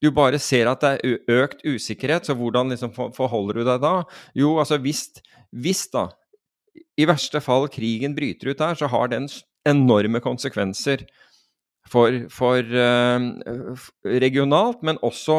[0.03, 3.94] Du bare ser at det er økt usikkerhet, så hvordan liksom forholder du deg da?
[4.37, 5.09] Jo, altså hvis,
[5.51, 6.09] hvis da,
[6.99, 9.29] i verste fall krigen bryter ut her, så har den
[9.69, 11.05] enorme konsekvenser
[11.88, 15.38] for, for uh, regionalt, men også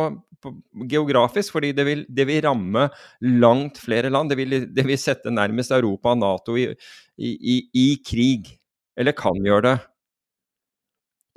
[0.89, 2.87] geografisk, fordi det vil, det vil, ramme
[3.21, 4.31] langt flere land.
[4.31, 6.69] Det vil, det vil sette nærmest Europa og Nato i,
[7.17, 8.47] i, i, krig.
[8.97, 9.75] Eller kan gjøre det.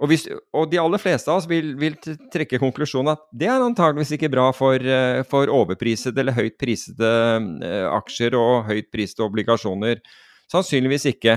[0.02, 1.94] Og, hvis, og, de aller fleste av oss vil, vil,
[2.34, 7.10] trekke konklusjonen at det er antageligvis ikke bra for, eh, for overprisede eller høyt prisede
[7.62, 10.02] uh, aksjer og høyt prisede obligasjoner.
[10.50, 11.36] Sannsynligvis ikke.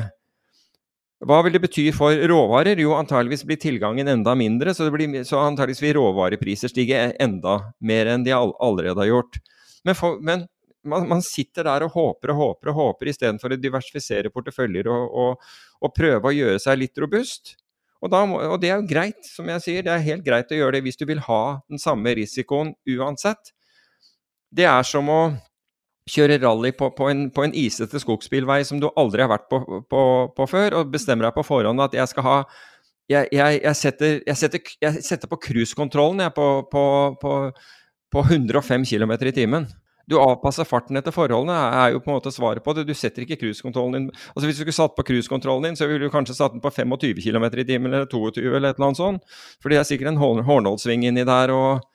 [1.25, 2.81] Hva vil det bety for råvarer?
[2.81, 8.09] Jo, antageligvis blir tilgangen enda mindre, så, blir, så antageligvis vil råvarepriser stige enda mer
[8.11, 9.39] enn de allerede har gjort.
[9.85, 10.47] Men, for, men
[10.85, 15.05] man, man, sitter der og håper og håper og håper istedenfor å diversifisere porteføljer og,
[15.21, 15.47] og,
[15.81, 17.55] og, prøve å gjøre seg litt robust.
[18.05, 19.85] Og, må, og, det er jo greit, som jeg sier.
[19.85, 21.41] Det er helt greit å gjøre det hvis du vil ha
[21.71, 23.51] den samme risikoen uansett.
[24.55, 25.19] Det er som å
[26.09, 29.59] kjøre rally på, på, en, på, en, isete skogsbilvei som du aldri har vært på,
[29.89, 32.37] på, før, og bestemmer deg på forhånd at jeg skal ha
[33.09, 34.61] Jeg, jeg, jeg setter, setter,
[35.05, 36.45] setter, på cruisekontrollen på,
[38.15, 39.67] 105 km i timen.
[40.09, 42.85] Du avpasser farten etter forholdene, er jo på en måte svaret på det.
[42.85, 46.05] Du setter ikke cruisekontrollen din Altså Hvis du skulle satt på cruisekontrollen din, så ville
[46.05, 49.01] du kanskje satt den på 25 km i timen eller 22 eller et eller annet
[49.01, 49.37] sånt.
[49.57, 51.85] For det er sikkert en hårnålsving inni der og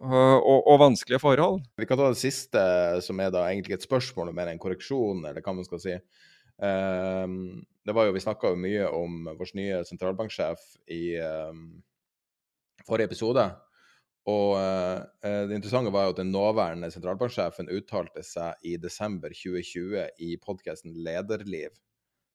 [0.00, 1.60] og, og, vanskelige forhold.
[1.76, 2.60] Vi kan ta det siste,
[3.04, 5.96] som er da egentlig et spørsmål mer enn korreksjon, eller hva man skal si.
[6.56, 10.62] Um, det var jo, Vi snakka mye om vår nye sentralbanksjef
[10.94, 11.82] i um,
[12.86, 13.44] forrige episode.
[14.28, 20.10] Og eh, det interessante var jo at den nåværende sentralbanksjefen uttalte seg i desember 2020
[20.20, 21.72] i podkasten Lederliv.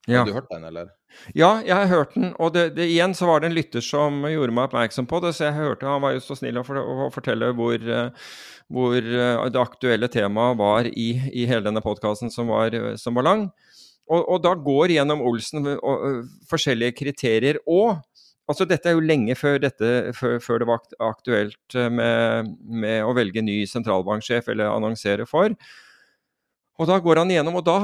[0.06, 0.20] Ja.
[0.20, 0.90] Har du hørt den, eller?
[1.34, 2.34] Ja, jeg har hørt den.
[2.38, 5.32] Og det, det, igjen så var det en lytter som gjorde meg oppmerksom på det,
[5.34, 8.36] så jeg hørte Han var jo så snill å, for, å fortelle hvor, uh,
[8.70, 12.54] hvor uh, det aktuelle temaet var i, i hele denne podkasten, som,
[13.02, 13.48] som, var lang.
[14.06, 17.60] Og, og, da går gjennom Olsen og, forskjellige kriterier.
[17.66, 17.96] Og
[18.50, 23.16] altså dette er jo lenge før, dette, før, før det var aktuelt med, med å
[23.18, 25.56] velge ny sentralbanksjef eller annonsere for.
[26.76, 27.80] Og da går han igjennom, og da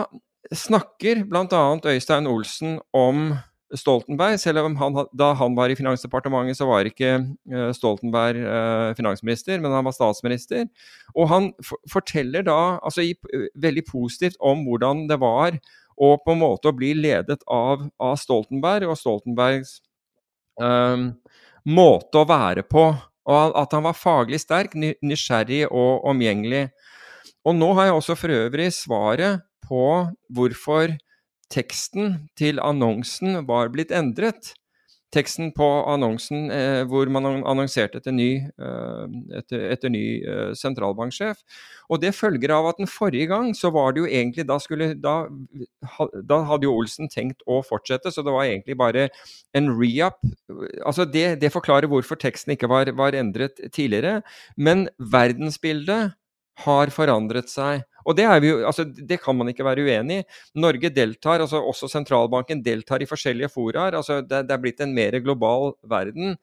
[0.51, 1.63] snakker bl.a.
[1.93, 3.31] Øystein Olsen om
[3.77, 7.13] Stoltenberg, selv om han, da han var i Finansdepartementet, så var ikke
[7.77, 8.41] Stoltenberg
[8.97, 10.65] finansminister, men han var statsminister.
[11.15, 11.51] Og han
[11.91, 13.13] forteller da altså i,
[13.55, 15.55] veldig positivt om hvordan det var
[15.97, 19.79] å på en måte å bli ledet av, av Stoltenberg, og Stoltenbergs
[20.61, 21.11] um,
[21.67, 22.89] måte å være på.
[23.31, 26.67] Og at han var faglig sterk, nysgjerrig og omgjengelig.
[27.45, 29.85] Og nå har jeg også for øvrig svaret på
[30.33, 30.95] hvorfor
[31.51, 34.53] teksten til annonsen var blitt endret.
[35.11, 41.41] Teksten på annonsen eh, hvor man annonserte etter ny, eh, etter, etter ny eh, sentralbanksjef.
[41.91, 44.93] Og det følger av at den forrige gang så var det jo egentlig Da, skulle,
[44.95, 45.15] da,
[46.23, 49.09] da hadde jo Olsen tenkt å fortsette, så det var egentlig bare
[49.57, 50.21] en re-up.
[50.85, 54.21] Altså det, det, forklarer hvorfor teksten ikke var, var endret tidligere.
[54.55, 56.15] Men verdensbildet
[56.63, 57.83] har forandret seg.
[58.05, 60.25] Og det, jo, altså, det, kan man ikke være uenig i.
[60.61, 63.97] Norge deltar, altså også sentralbanken deltar i forskjellige foraer.
[63.99, 66.37] Altså, det, det, er blitt en mer global verden.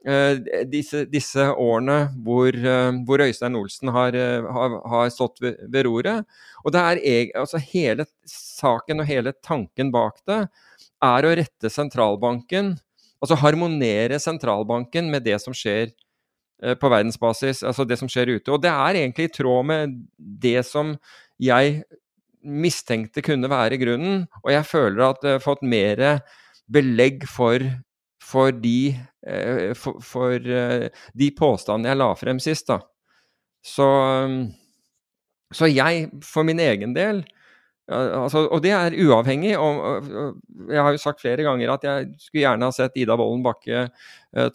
[0.00, 5.58] Uh, disse, disse, årene hvor, uh, hvor, Øystein Olsen har, uh, har, har stått ved,
[5.68, 6.38] ved, roret.
[6.64, 10.46] Og det er altså hele saken og hele tanken bak det
[11.04, 12.74] er å rette sentralbanken,
[13.20, 16.09] altså harmonere sentralbanken med det som skjer Eh,
[16.60, 18.52] på verdensbasis, altså det som skjer ute.
[18.52, 20.92] Og det er egentlig i tråd med det som
[21.40, 21.82] jeg
[22.40, 26.04] mistenkte kunne være grunnen, og jeg føler at jeg har fått mer
[26.72, 27.64] belegg for,
[28.24, 28.92] for, de,
[29.26, 32.70] eh, for, for eh, de påstandene jeg la frem sist.
[32.70, 32.80] da.
[33.64, 33.90] Så,
[35.52, 37.18] så jeg, for min egen del
[37.90, 39.52] altså, Og det er uavhengig.
[39.60, 40.06] Og,
[40.70, 43.88] jeg har jo sagt flere ganger at jeg skulle gjerne ha sett Ida Wolden Bakke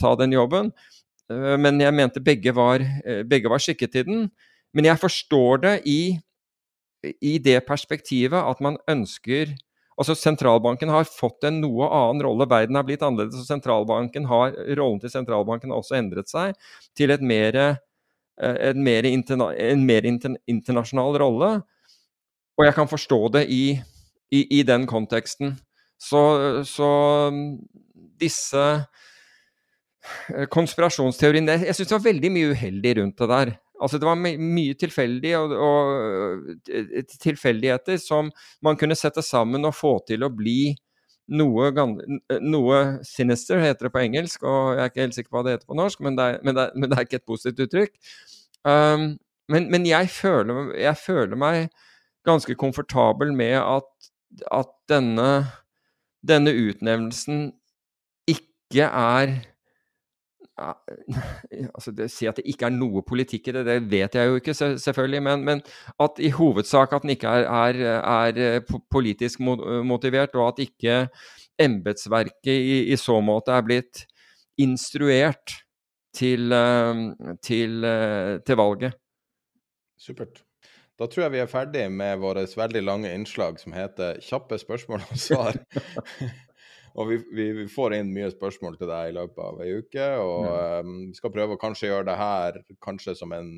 [0.01, 0.71] ta den jobben.
[1.31, 4.31] Eh, men jeg mente begge var, eh, begge var skikket til den.
[4.73, 6.17] Men jeg forstår det i,
[7.21, 9.55] i det perspektivet at man ønsker
[9.95, 12.43] Altså Sentralbanken har fått en noe annen rolle.
[12.51, 16.51] Verden har blitt annerledes, og sentralbanken har, rollen til sentralbanken har også endret seg
[16.99, 19.87] til et mer, eh, en mer, interna, en
[20.51, 21.63] internasjonal rolle.
[22.59, 23.79] Og jeg kan forstå det i,
[24.35, 25.55] i, i den konteksten.
[25.95, 26.91] Så, så
[28.19, 28.83] disse Eh,
[30.53, 33.53] konspirasjonsteorien Jeg syns det var veldig mye uheldig rundt det der.
[33.81, 38.31] Altså Det var my mye tilfeldig og, og, eh, tilfeldigheter som
[38.63, 40.75] man kunne sette sammen og få til å bli
[41.35, 41.71] noe,
[42.41, 45.55] noe, sinister, heter det på engelsk, og jeg er ikke helt sikker på hva det
[45.55, 47.63] heter på norsk, men det er, men det er, men det er ikke et positivt
[47.65, 47.95] uttrykk.
[48.65, 49.07] Um,
[49.49, 51.73] men, men jeg, føler, jeg, føler, meg
[52.25, 53.89] ganske komfortabel med at,
[54.53, 55.31] at denne,
[56.25, 57.47] denne utnevnelsen
[58.29, 59.35] ikke er
[60.57, 64.39] altså det, Si at det ikke er noe politikk i det, det vet jeg jo
[64.39, 65.21] ikke, selvfølgelig.
[65.27, 65.63] Men, men
[65.99, 70.97] at i hovedsak at den ikke er, er, er eh, politisk motivert, og at ikke
[71.61, 74.05] embetsverket i, i, så måte er blitt
[74.61, 75.57] instruert
[76.15, 77.05] til, eh,
[77.43, 78.99] til, eh, til valget.
[79.99, 80.43] Supert.
[80.95, 85.03] Da tror jeg vi er ferdig med vårt veldig lange innslag som heter 'Kjappe spørsmål
[85.03, 85.59] og svar'.
[86.95, 90.05] Og vi, vi, får inn mye spørsmål til deg i løpet av ei uke.
[90.21, 90.85] Og mm.
[90.87, 93.49] um, vi skal prøve å kanskje gjøre det her kanskje som en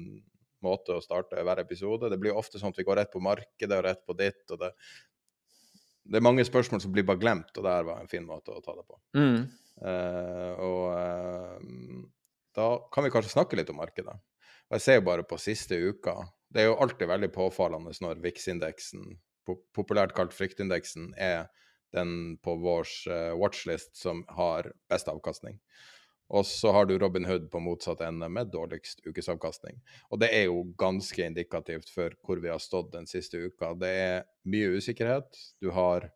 [0.66, 2.10] måte å starte hver episode.
[2.10, 4.42] Det blir ofte sånn at vi går rett på markedet og rett på ditt.
[4.50, 4.72] og det,
[6.08, 8.56] det er mange spørsmål som blir bare glemt, og det her var en fin måte
[8.56, 9.00] å ta det på.
[9.20, 9.40] Mm.
[9.78, 12.02] Uh, og uh,
[12.58, 14.18] da kan vi kanskje snakke litt om markedet.
[14.68, 16.18] Og jeg ser jo bare på siste uka.
[16.50, 19.06] Det er jo alltid veldig påfallende når VIX-indeksen,
[19.78, 21.46] populært kalt fryktindeksen, er
[21.96, 25.60] den på vår uh, watchlist som har best avkastning.
[26.28, 29.80] Og så har du Robin Hood på motsatt ende med dårligst ukesavkastning.
[30.12, 33.72] Og det er jo ganske indikativt for hvor vi har stått den siste uka.
[33.80, 35.40] Det er mye usikkerhet.
[35.64, 36.10] Du har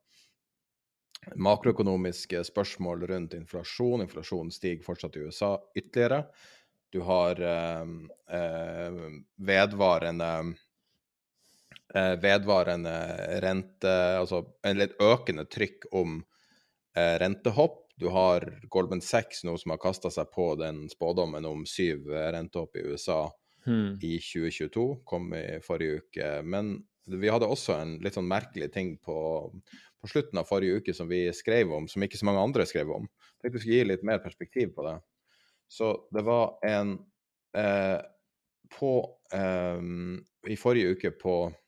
[1.36, 4.04] makroøkonomiske spørsmål rundt inflasjon.
[4.04, 6.26] Inflasjonen stiger fortsatt i USA ytterligere.
[6.92, 7.88] Du har eh,
[8.36, 9.00] eh,
[9.38, 10.52] vedvarende eh,
[11.94, 12.94] vedvarende
[13.44, 16.22] rente, altså en litt økende trykk om
[16.96, 17.82] eh, rentehopp.
[18.00, 22.32] Du har Goldman Sachs nå som har kasta seg på den spådommen om syv eh,
[22.36, 23.26] rentehopp i USA
[23.66, 23.98] Hmm.
[24.02, 26.30] i 2022, kom i forrige uke.
[26.44, 29.18] Men vi hadde også en litt sånn merkelig ting på,
[30.02, 32.90] på slutten av forrige uke som vi skrev om, som ikke så mange andre skrev
[32.94, 33.06] om.
[33.06, 34.98] Jeg tenkte vi skulle gi litt mer perspektiv på det.
[35.72, 36.98] Så det var en
[37.58, 38.00] eh,
[38.72, 38.92] På
[39.34, 39.82] eh,
[40.52, 41.61] I forrige uke, på eh,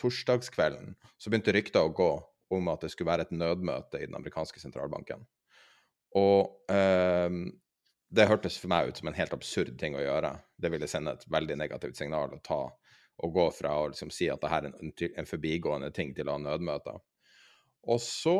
[0.00, 2.12] torsdagskvelden, så begynte rykter å gå
[2.54, 5.22] om at det skulle være et nødmøte i den amerikanske sentralbanken.
[6.18, 7.30] Og eh,
[8.10, 10.32] det hørtes for meg ut som en helt absurd ting å gjøre.
[10.58, 12.64] Det ville sende et veldig negativt signal å ta
[13.20, 16.30] og gå fra å liksom si at det her er en, en forbigående ting, til
[16.30, 16.96] å ha nødmøter.
[17.92, 18.36] Og så,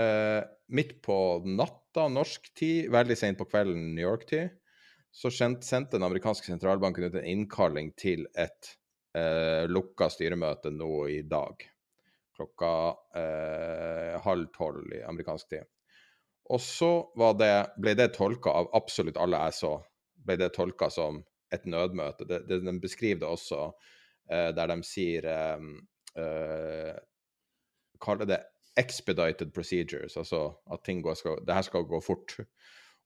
[0.00, 4.54] eh, midt på natta norsk tid, veldig sent på kvelden New York-tid,
[5.12, 8.70] så sendte den amerikanske sentralbanken ut en innkalling til et
[9.18, 11.64] eh, lukka styremøte nå i dag.
[12.36, 12.72] Klokka
[13.18, 15.68] eh, halv tolv i amerikansk tid.
[16.52, 19.76] Og så ble det tolka av absolutt alle jeg så,
[20.26, 21.22] ble det tolka som
[21.52, 22.26] et nødmøte.
[22.28, 23.66] Det, det, de beskriver det også
[24.30, 25.66] eh, der de sier eh,
[26.18, 26.94] eh,
[28.02, 28.40] Kaller det
[28.74, 32.34] expedited procedures, altså at ting går, skal, det her skal gå fort.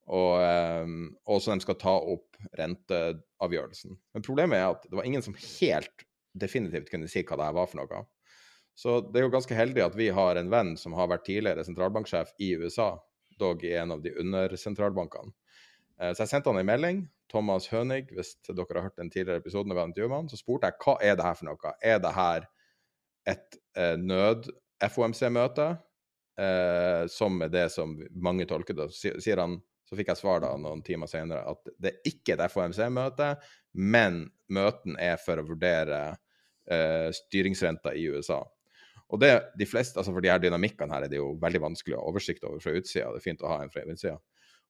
[0.07, 0.91] Og
[1.27, 3.97] og så de skal ta opp renteavgjørelsen.
[4.15, 7.57] Men problemet er at det var ingen som helt definitivt kunne si hva det her
[7.57, 8.05] var for noe.
[8.77, 11.65] Så det er jo ganske heldig at vi har en venn som har vært tidligere
[11.65, 12.91] sentralbanksjef i USA,
[13.41, 15.33] dog i en av de undersentralbankene.
[15.97, 17.07] Uh, så jeg sendte han en melding.
[17.33, 21.17] Thomas Hønig, hvis dere har hørt den tidligere episoden, av så spurte jeg hva er
[21.17, 21.73] det her for noe.
[21.83, 22.47] Er det her
[23.33, 25.75] et uh, nød-FOMC-møte,
[27.09, 28.91] som er det som mange tolker det?
[28.93, 29.55] Så Sier han
[29.87, 33.35] så fikk jeg svar da noen timer senere at det er ikke et FOMC-møte,
[33.79, 38.41] men møten er for å vurdere uh, styringsrenta i USA.
[39.15, 41.95] Og det, de fleste, altså For de her dynamikkene her er det jo veldig vanskelig
[41.95, 43.13] å ha oversikt over fra utsida.
[43.15, 44.17] Det er fint å ha en fra innsida.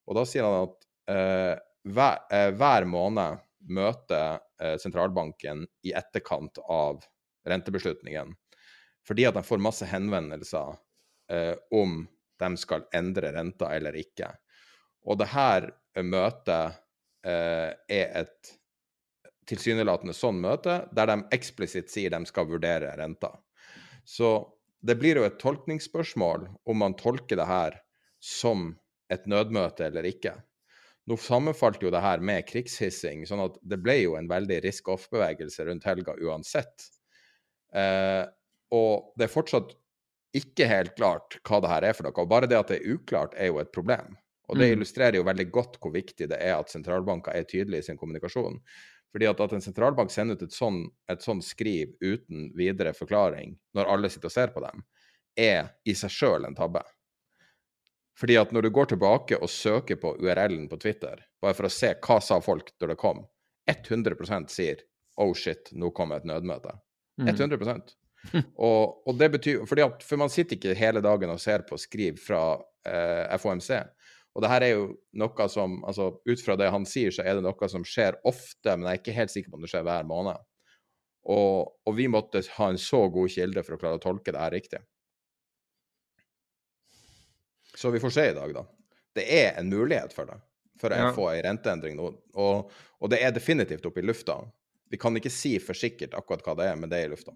[0.05, 1.53] Og da sier han at uh,
[1.89, 4.37] hver, uh, hver, måned møter
[4.79, 7.01] sentralbanken i etterkant av
[7.45, 8.29] rentebeslutningen
[9.05, 10.77] fordi at de får masse henvendelser
[11.75, 11.97] om
[12.39, 14.29] de skal endre renta eller ikke.
[15.07, 15.69] Og det her
[16.03, 16.77] møtet
[17.25, 18.53] eh, er et
[19.47, 23.31] tilsynelatende sånn møte, der de eksplisitt sier de skal vurdere renta.
[24.03, 24.35] Så
[24.83, 27.79] det blir jo et tolkningsspørsmål om man tolker det her
[28.23, 28.73] som
[29.11, 30.35] et nødmøte eller ikke.
[31.07, 35.63] Nå sammenfalt jo det her med krigshissing, sånn at det ble jo en veldig risk-off-bevegelse
[35.69, 36.89] rundt helga uansett.
[37.71, 38.23] Eh,
[38.75, 39.71] og det er fortsatt
[40.35, 42.15] ikke helt klart hva det her er for noe.
[42.19, 44.17] Og bare det at det er uklart, er jo et problem.
[44.47, 47.87] Og det illustrerer jo veldig godt hvor viktig det er at sentralbanker er tydelige i
[47.89, 48.61] sin kommunikasjon.
[49.11, 53.55] Fordi at, at en sentralbank sender ut et sånn, et sånn skriv uten videre forklaring,
[53.75, 54.83] når alle sitter og ser på dem,
[55.37, 56.83] er i seg sjøl en tabbe.
[58.17, 61.73] Fordi at når du går tilbake og søker på URL-en på Twitter, bare for å
[61.73, 63.21] se hva sa folk da det kom,
[63.69, 64.81] 100% sier
[65.17, 66.73] 'oh shit, nå kom et nødmøte'.
[67.17, 67.57] 100
[68.55, 71.77] og, og, det betyr fordi at, For man sitter ikke hele dagen og ser på
[71.77, 73.69] skriv fra eh, FOMC.
[74.37, 74.83] Og det her er jo
[75.17, 78.75] noe som altså Ut fra det han sier, så er det noe som skjer ofte,
[78.75, 80.45] men jeg er ikke helt sikker på om det skjer hver måned.
[81.33, 84.43] Og, og vi måtte ha en så god kilde for å klare å tolke det
[84.43, 84.83] her riktig.
[87.73, 88.63] Så vi får se i dag, da.
[89.17, 90.37] Det er en mulighet for det,
[90.81, 91.11] for å ja.
[91.17, 92.13] få ei renteendring nå.
[92.37, 92.71] Og,
[93.01, 94.37] og, det er definitivt oppe i lufta.
[94.87, 97.33] Vi kan ikke si for sikkert akkurat hva det er, men det er i lufta.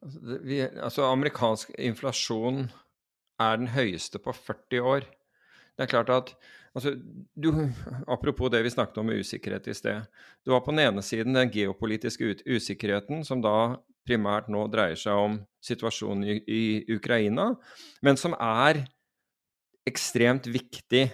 [0.00, 2.64] Altså, det, vi, altså amerikansk inflasjon
[3.40, 5.06] er den høyeste på 40 år.
[5.76, 6.32] Det er klart at
[6.76, 6.94] altså,
[7.34, 7.50] du,
[8.06, 10.02] Apropos det vi snakket om med usikkerhet i sted.
[10.44, 15.16] Du har på den ene siden den geopolitiske usikkerheten, som da primært nå dreier seg
[15.16, 16.62] om situasjonen i, i
[16.96, 17.52] Ukraina,
[18.04, 18.84] men som er
[19.88, 21.08] ekstremt viktig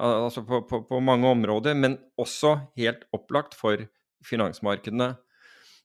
[0.00, 3.82] altså på, på, på, mange områder, men også helt opplagt for
[4.26, 5.12] finansmarkedene.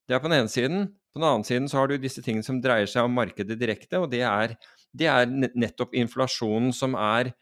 [0.08, 0.88] Det er på den ene siden.
[1.12, 4.12] På den annen siden har du disse tingene som dreier seg om markedet direkte, og
[4.14, 4.56] det er,
[4.94, 7.34] det er nettopp inflasjonen som er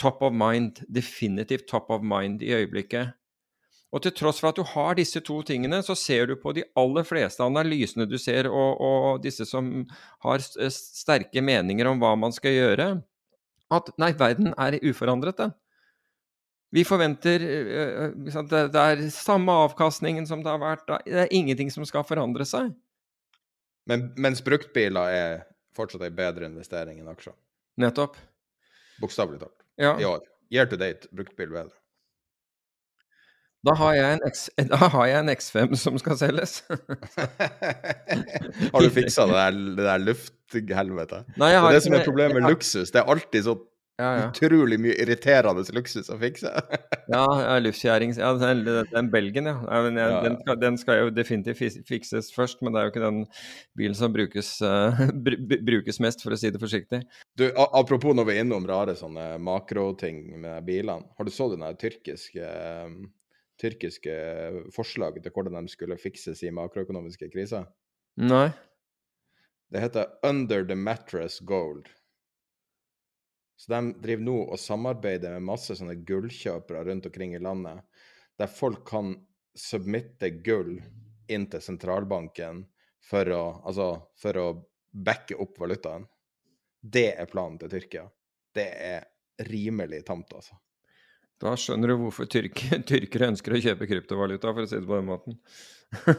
[0.00, 3.14] top of mind, definitivt top of mind i øyeblikket.
[3.94, 6.64] Og til tross for at du har disse to tingene, så ser du på de
[6.76, 9.84] aller fleste analysene du ser, og, og disse som
[10.26, 12.88] har sterke meninger om hva man skal gjøre,
[13.74, 15.54] at nei, verden er uforandret, den.
[16.74, 17.38] Vi forventer
[18.50, 20.88] Det er samme avkastningen som det har vært.
[21.06, 22.72] Det er ingenting som skal forandre seg.
[23.86, 25.44] Men, mens bruktbiler er
[25.76, 27.34] fortsatt ei bedre investering enn aksjer.
[27.82, 28.18] Nettopp.
[29.02, 29.64] Bokstavelig talt.
[29.80, 29.96] Ja.
[29.98, 30.22] I år.
[30.54, 31.74] Year to date, brukt bil bedre.
[33.64, 33.94] Da har
[34.28, 36.58] X, da har jeg en X5 som skal selges.
[38.74, 41.30] har du fiksa det der, det der lufthelvetet?
[41.40, 42.92] Nei, Det er det som er problemet med luksus.
[42.92, 43.56] Det er alltid så
[43.94, 44.22] Ja, ja.
[44.26, 46.50] utrolig mye irriterende luksus å fikse.
[47.04, 48.16] Ja, ja, luftskjærings...
[48.16, 49.58] Ja, den, den belgen, ja.
[49.68, 50.20] ja.
[50.24, 53.18] Den, skal, den skal jo definitivt fikses først, men det er jo ikke den
[53.76, 54.54] bilen som brukes,
[55.26, 57.02] br br- brukes mest, for å si det forsiktig.
[57.36, 57.44] Du,
[57.76, 61.04] Apropos når vi er innom rare sånne makroting med bilene.
[61.18, 62.96] Har du så det tyrkiske, eh,
[63.60, 64.16] tyrkiske
[64.72, 67.66] forslaget til hvordan de skulle fikse sin makroøkonomiske krise?
[68.16, 68.46] Nei.
[69.68, 71.92] Det heter Under the Mattress Gold.
[73.56, 77.84] Så de driver nå og samarbeider med masse sånne gullkjøpere rundt omkring i landet,
[78.38, 79.14] der folk kan
[79.54, 80.80] submitte gull
[81.30, 82.64] inn til sentralbanken
[83.04, 83.88] for å, altså,
[84.18, 84.46] for å
[84.90, 86.06] backe opp valutaen.
[86.80, 88.04] Det er planen til Tyrkia.
[88.54, 89.04] Det er
[89.48, 90.58] rimelig tamt, altså.
[91.42, 94.98] Da skjønner du hvorfor tyrk tyrkere ønsker å kjøpe kryptovaluta, for å si det på
[94.98, 95.32] den måten.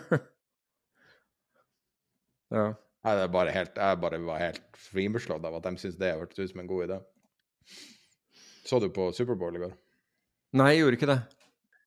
[2.55, 2.67] ja.
[3.05, 6.15] Nei, det er bare helt, jeg bare var helt frimerslått av at de syns det
[6.17, 6.97] hørtes ut som en god idé.
[8.65, 9.73] Så du på Superbowl i går?
[10.55, 11.21] Nei, jeg gjorde ikke det.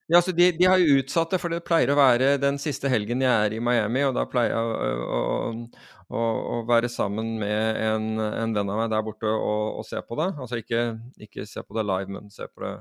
[0.08, 2.88] Ja, så de, de har jo utsatt det, for det pleier å være den siste
[2.88, 6.22] helgen jeg er i Miami, og da pleier jeg å, å, å,
[6.54, 10.16] å være sammen med en, en venn av meg der borte og, og se på
[10.20, 10.30] det.
[10.40, 10.84] Altså ikke,
[11.28, 12.72] ikke se på det live, men se på det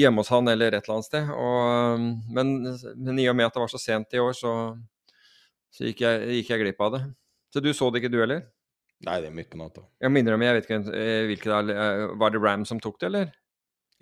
[0.00, 1.28] hjemme hos han eller et eller annet sted.
[1.34, 2.54] Og, men,
[2.96, 4.54] men i og med at det var så sent i år, så,
[5.76, 7.02] så gikk, jeg, gikk jeg glipp av det.
[7.52, 8.46] Så du så det ikke du heller?
[9.06, 9.82] Nei, det er midt på natta.
[10.02, 11.70] Jeg minner om, jeg vet ikke eh, hvilket er.
[11.72, 13.30] eh, Var det Ram som tok det, eller?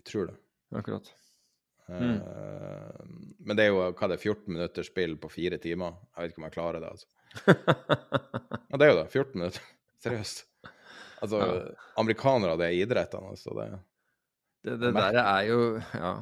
[0.00, 0.36] Jeg tror det.
[0.78, 1.12] Akkurat.
[1.88, 2.18] Mm.
[3.48, 5.94] Men det er jo hva det er, 14 minutters spill på fire timer.
[6.16, 7.08] Jeg vet ikke om jeg klarer det, altså.
[8.68, 9.06] Ja, det er jo det.
[9.14, 9.68] 14 minutter.
[10.04, 10.42] Seriøst.
[11.24, 11.38] Altså,
[11.98, 13.54] amerikanere, det er idrettene, altså.
[13.56, 13.68] Det,
[14.66, 15.60] Det, det der er jo
[15.94, 16.12] Ja.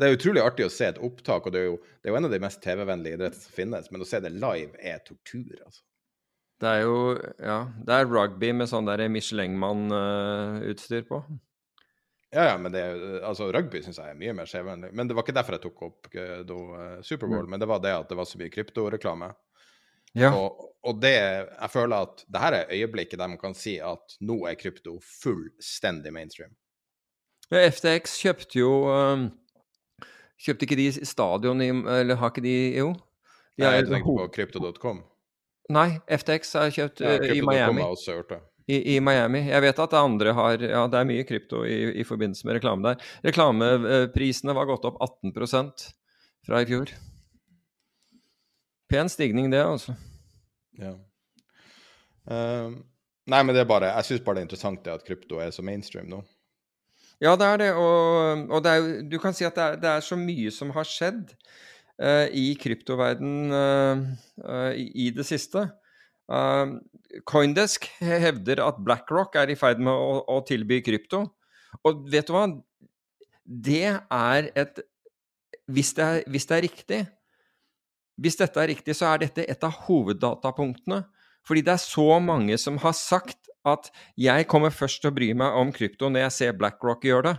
[0.00, 2.18] det er utrolig artig å se et opptak, og det er jo, det er jo
[2.18, 5.54] en av de mest TV-vennlige idrettene som finnes, men å se det live er tortur,
[5.64, 5.84] altså.
[6.60, 6.98] Det er jo
[7.42, 11.22] Ja, det er rugby med sånn der Michelin-mann-utstyr på.
[12.34, 14.90] Ja, ja, men det er, altså, rugby syns jeg er mye mer skjevvennlig.
[14.96, 17.80] Men det var ikke derfor jeg tok opp eh, da, eh, Superbowl, men det var
[17.84, 19.30] det at det var så mye kryptoreklame.
[20.16, 20.32] Ja.
[20.34, 24.16] Og, og det, jeg føler at det her er øyeblikket der man kan si at
[24.24, 26.54] nå er krypto fullstendig mainstream.
[27.52, 29.28] Ja, FTX kjøpte jo um,
[30.42, 32.88] Kjøpte ikke de stadion i Eller har ikke de Jo?
[33.54, 35.04] De Jeg tenker på krypto.com.
[35.74, 37.82] Nei, FTX har kjøpt Ja, eh, i Miami.
[38.66, 39.44] I, I Miami.
[39.48, 42.58] Jeg vet at det andre har Ja, det er mye krypto i, i forbindelse med
[42.58, 43.10] reklame der.
[43.26, 45.88] Reklameprisene var gått opp 18%
[46.46, 46.92] fra i fjor.
[48.90, 49.96] Pen stigning, det, altså.
[50.78, 50.94] Ja.
[52.30, 52.74] Uh,
[53.30, 55.52] nei, men det er bare Jeg syns bare det er interessant det at krypto er
[55.54, 56.22] så mainstream nå.
[57.22, 57.70] Ja, det er det.
[57.80, 60.70] Og, og det er, du kan si at det er, det er så mye som
[60.76, 61.32] har skjedd
[62.32, 64.04] i kryptoverden eh,
[64.44, 65.68] eh, i, det siste.
[67.26, 71.22] Coindesk hevder at BlackRock er i ferd med å, å tilby krypto.
[71.86, 72.48] Og vet du hva?
[73.46, 74.82] Det er et
[75.70, 76.98] hvis det er, hvis det er riktig
[78.22, 81.02] Hvis dette er riktig, så er dette et av hoveddatapunktene.
[81.46, 85.28] Fordi det er så mange som har sagt at jeg kommer først til å bry
[85.36, 87.34] meg om krypto når jeg ser BlackRock gjøre det.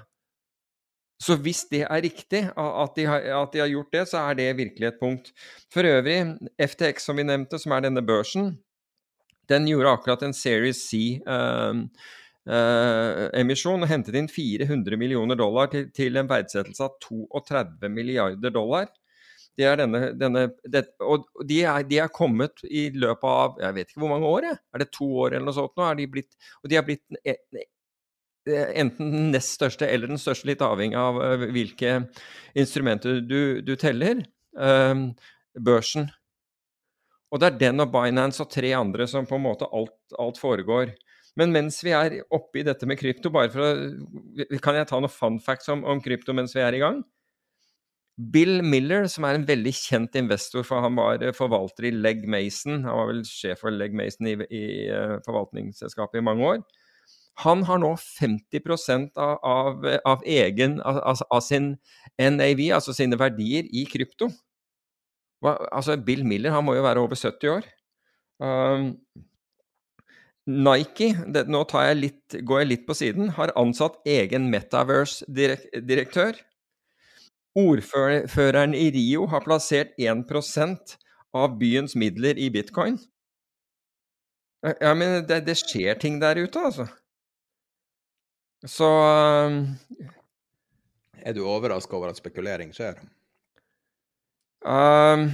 [1.18, 4.34] Så hvis det er riktig at de, har, at de har gjort det, så er
[4.38, 5.26] det virkelig et punkt.
[5.74, 6.20] For øvrig,
[6.62, 8.44] FTX som vi nevnte, som er denne børsen,
[9.50, 16.30] den gjorde akkurat en Series C-emisjon og hentet inn 400 millioner dollar til, til en
[16.30, 18.88] verdsettelse av 32 milliarder dollar.
[19.58, 23.74] Det er denne, denne det, Og de er, de er kommet i løpet av jeg
[23.80, 24.58] vet ikke hvor mange år, jeg.
[24.70, 25.84] Er det to år eller noe sånt nå?
[25.88, 27.66] Er de blitt, og de har blitt en-
[28.48, 31.98] enten den nest største eller den største, litt avhengig av eh, hvilke
[32.58, 34.24] instrumenter du, du teller.
[34.58, 34.96] eh,
[35.58, 36.08] børsen.
[37.32, 40.40] Og det er den og Binance og tre andre som på en måte alt, alt
[40.40, 40.94] foregår.
[41.38, 45.00] Men mens vi er oppe i dette med krypto, bare for å Kan jeg ta
[45.02, 47.04] noen fun facts om, om krypto mens vi er i gang?
[48.18, 52.24] Bill Miller, som er en veldig kjent investor, for han var eh, forvalter i Legg
[52.26, 56.64] Mason, han var vel sjef for Legg Mason i, i eh, forvaltningsselskapet i mange år,
[57.44, 58.62] han har nå 50
[59.16, 61.76] av, av, av egen, av, av sin
[62.18, 64.32] NAV, altså sine verdier, i krypto.
[65.46, 67.68] Hva, altså Bill Miller han må jo være over 70 år.
[68.42, 68.90] Um,
[70.48, 76.40] Nike, det, nå jeg litt, går jeg litt på siden, har ansatt egen Metaverse-direktør.
[77.58, 80.98] Ordføreren i Rio har plassert 1%
[81.38, 82.98] av byens midler i bitcoin.
[84.66, 86.88] Ja, men det, det skjer ting der ute, altså.
[88.68, 88.88] Så
[89.48, 89.62] um,
[91.24, 93.00] Er du overraska over at spekulering skjer?
[94.68, 95.30] Um,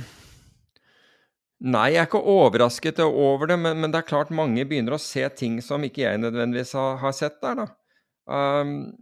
[1.64, 5.02] nei, jeg er ikke overrasket over det, men, men, det er klart mange begynner å
[5.02, 7.68] se ting som ikke jeg nødvendigvis har, har sett der, da.
[8.24, 8.94] Um,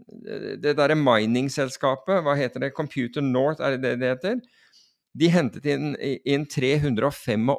[0.63, 4.41] det derre mining-selskapet, hva heter det, Computer North, er det det det heter?
[5.19, 7.49] De hentet inn, inn 385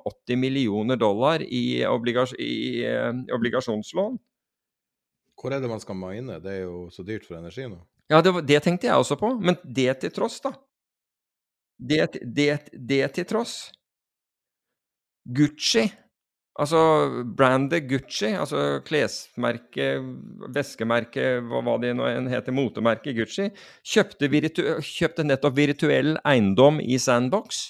[0.40, 4.16] millioner dollar i, obligas i uh, obligasjonslån.
[5.43, 6.38] Hvor er det man skal mine?
[6.43, 7.80] Det er jo så dyrt for energi nå.
[8.12, 10.53] Ja, det, det tenkte jeg også på, men det til tross, da.
[11.82, 13.57] Det, det, det til tross.
[15.22, 15.84] Gucci,
[16.59, 16.80] altså
[17.38, 19.88] brandet Gucci, altså klesmerke,
[20.55, 23.49] veskemerke, hva, hva det nå enn heter, motemerket Gucci,
[23.95, 27.68] kjøpte, kjøpte, nettopp virtuell eiendom i Sandbox.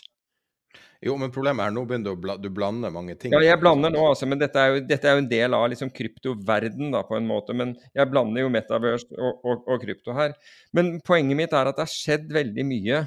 [1.03, 3.33] Jo, men problemet er nå begynner du å bla, du blander mange ting.
[3.35, 5.65] Ja, jeg blander nå, altså, men dette er jo, dette er jo en del av
[5.73, 7.57] liksom kryptoverden, da, på en måte.
[7.59, 10.37] Men jeg blander jo metaverse og, og, og krypto her.
[10.77, 13.03] Men poenget mitt er at det har skjedd veldig mye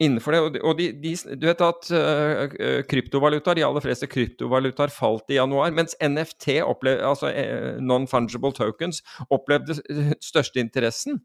[0.00, 0.62] innenfor det.
[0.64, 5.74] Og de, de, du vet at uh, kryptovalutaer, de aller fleste kryptovalutaer falt i januar,
[5.76, 9.76] mens NFT, opplevde, altså uh, non-fungible tokens, opplevde
[10.24, 11.20] største interessen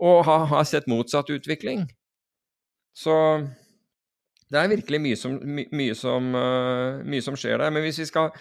[0.00, 1.86] og har, har, sett motsatt utvikling.
[2.96, 3.14] Så
[4.50, 7.70] det er virkelig mye som, my, mye, som, uh, mye som, skjer der.
[7.70, 8.32] Men hvis vi skal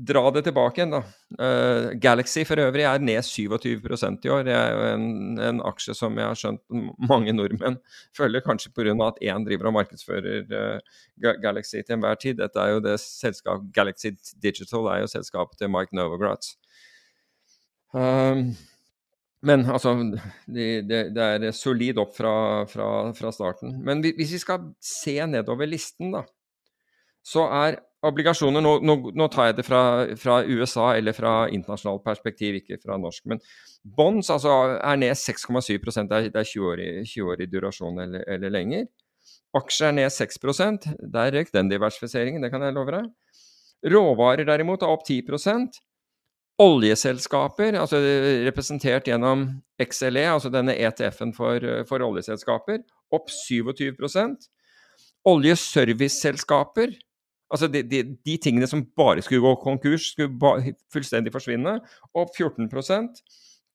[0.00, 1.00] dra det tilbake igjen, da.
[1.36, 3.76] Uh, Galaxy for øvrig er ned 27
[4.24, 4.42] i år.
[4.48, 5.04] Det er jo en,
[5.38, 6.62] en, aksje som jeg har skjønt
[7.10, 7.78] mange nordmenn
[8.16, 8.96] følger, kanskje pga.
[9.06, 12.40] at én driver og markedsfører uh, Galaxy til enhver tid.
[12.40, 16.56] Dette er jo det selskap, Galaxy Digital er jo selskapet til Mike Novogratz.
[17.92, 18.54] Um,
[19.46, 19.94] men altså,
[20.46, 22.32] det, det, det er solid opp fra,
[22.68, 23.78] fra, fra, starten.
[23.84, 26.26] Men hvis vi skal se nedover listen, da,
[27.24, 29.82] så er obligasjoner Nå, nå, nå tar jeg det fra,
[30.16, 33.26] fra, USA eller fra internasjonalt perspektiv, ikke fra norsk.
[33.32, 33.42] Men
[33.84, 37.48] bonds altså, er ned 6,7 det er, det er 20 år i, 20 år i
[37.52, 38.88] durasjon eller, eller, lenger.
[39.56, 43.10] Aksjer er ned 6% Der røk den diversifiseringen, det kan jeg love deg.
[43.90, 45.22] Råvarer derimot er opp 10
[46.60, 48.00] Oljeselskaper, altså
[48.44, 49.46] representert gjennom
[49.80, 52.82] XLE, altså denne ETF-en for, for oljeselskaper,
[53.16, 54.50] opp 27%
[55.30, 56.92] Oljeserviceselskaper,
[57.50, 60.52] Altså de, de, de, tingene som bare skulle gå konkurs, skulle ba,
[60.92, 61.80] fullstendig forsvinne.
[62.14, 63.22] Opp 14%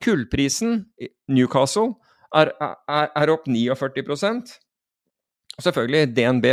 [0.04, 0.86] Kullprisen
[1.28, 1.96] Newcastle
[2.36, 4.56] er, er, er opp 49
[5.62, 6.46] Selvfølgelig, DNB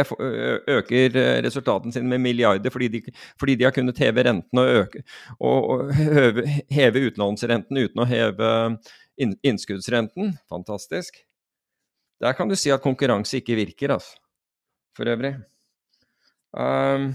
[0.70, 3.00] øker resultatene sine med milliarder fordi de,
[3.40, 5.02] fordi de har kunnet heve renten og, øke,
[5.40, 8.52] og, og heve, heve utlånsrenten uten å heve
[9.18, 10.36] innskuddsrenten.
[10.50, 11.18] Fantastisk.
[12.22, 14.14] Der kan du si at konkurranse ikke virker, altså.
[14.96, 15.34] For øvrig.
[16.52, 17.14] Um,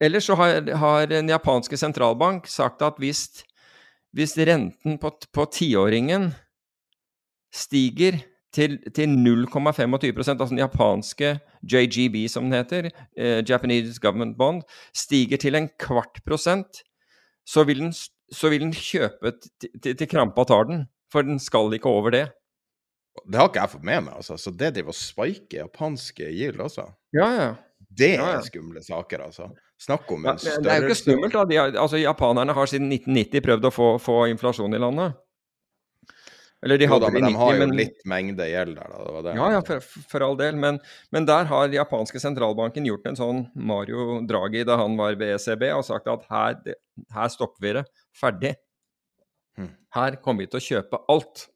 [0.00, 3.42] ellers så har, har, den japanske sentralbank sagt at hvis,
[4.14, 5.10] hvis renten på,
[5.50, 6.30] tiåringen
[7.54, 8.20] stiger
[8.54, 14.62] til, til 0,25 altså den japanske JGB, som den heter, eh, Japanese Government Bond,
[14.94, 16.84] stiger til en kvart prosent,
[17.46, 17.92] så vil den,
[18.32, 20.86] så vil den kjøpe til, til krampa tar den.
[21.12, 22.24] For den skal ikke over det.
[23.30, 24.36] Det har ikke jeg fått med meg, altså.
[24.40, 26.88] Så det driver og spiker japanske gild, også?
[27.14, 27.52] Ja, ja.
[27.94, 29.52] Det er skumle saker, altså.
[29.78, 31.44] Snakk om en størrelse Det er jo ikke skummelt, da.
[31.60, 35.14] Har, altså, japanerne har siden 1990 prøvd å få, få inflasjon i landet.
[36.64, 37.74] Eller de hadde jo da, men de har jo men...
[37.76, 39.00] litt mengde gjeld der, da.
[39.04, 39.32] Det var det.
[39.36, 40.56] Ja, ja, for, for all del.
[40.60, 40.78] Men,
[41.12, 45.66] men, der har japanske sentralbanken gjort en sånn Mario Draghi da han var ved ECB,
[45.76, 46.76] og sagt at her,
[47.12, 47.84] her stopper vi det.
[48.16, 48.54] Ferdig.
[49.60, 49.74] Hm.
[49.98, 51.48] Her kommer vi til å kjøpe alt.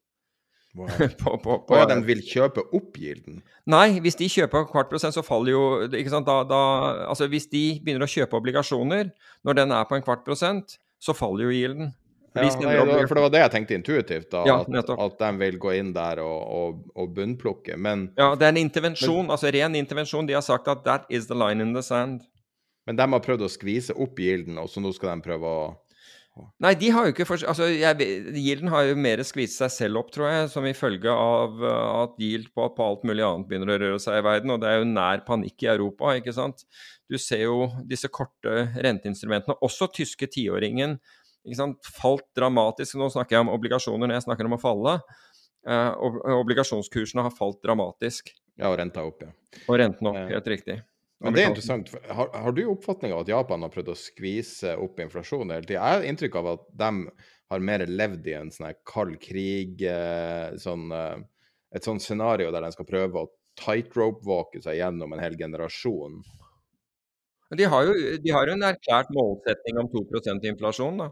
[0.76, 0.90] Wow.
[1.22, 3.40] på, på, på, ja, de vil kjøpe opp gilden?
[3.72, 6.60] Nei, hvis de kjøper kvart prosent, så faller jo ikke sant, da, da,
[7.08, 9.08] altså Hvis de begynner å kjøpe obligasjoner
[9.48, 11.94] når den er på en kvart prosent, så faller jo gilden.
[12.46, 15.58] Ja, nei, for det var det jeg tenkte intuitivt, da, ja, at, at, de vil
[15.62, 19.52] gå inn der og, og, og bunnplukke, men Ja, det er en intervensjon, men, altså
[19.54, 20.28] ren intervensjon.
[20.28, 22.24] De har sagt at 'that is the line in the sand'.
[22.88, 25.68] Men de har prøvd å skvise opp gilden, og så nå skal de prøve å
[26.62, 27.66] Nei, de har jo ikke for, altså,
[28.36, 32.04] Gilden har jo mer skvist seg selv opp, tror jeg, som i følge av uh,
[32.04, 34.52] at Gild på, på, alt mulig annet begynner å røre seg i verden.
[34.54, 36.62] Og det er jo nær panikk i Europa, ikke sant.
[37.10, 40.98] Du ser jo disse korte renteinstrumentene, også tyske tiåringen,
[42.00, 42.98] falt dramatisk.
[43.00, 44.98] Nå snakker jeg om obligasjoner når jeg snakker om å falle.
[45.68, 45.92] Uh,
[46.38, 48.30] obligasjonskursene har falt dramatisk.
[48.58, 49.32] Ja, og renta opp, ja.
[49.66, 50.80] Og renten opp, helt riktig.
[51.22, 51.90] Men det er interessant.
[52.14, 55.80] Har, har du oppfatning av at Japan har prøvd å skvise opp inflasjonen hele tida?
[55.80, 56.90] Jeg har inntrykk av at de
[57.50, 61.16] har mer levd i en sånn kald krig, eh, sånn, eh,
[61.74, 66.20] et sånt scenario der de skal prøve å tightrope-walke seg gjennom en hel generasjon.
[67.56, 70.04] De har jo de har en erklært målsetting om 2
[70.50, 71.10] inflasjon, da.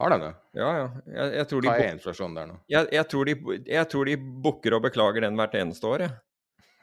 [0.00, 0.32] Har de det?
[0.56, 0.88] Ja, ja.
[1.12, 2.56] Jeg, jeg Hva er inflasjonen der nå?
[2.72, 3.34] Jeg, jeg, tror de,
[3.68, 6.16] jeg tror de bukker og beklager den hvert eneste år, jeg.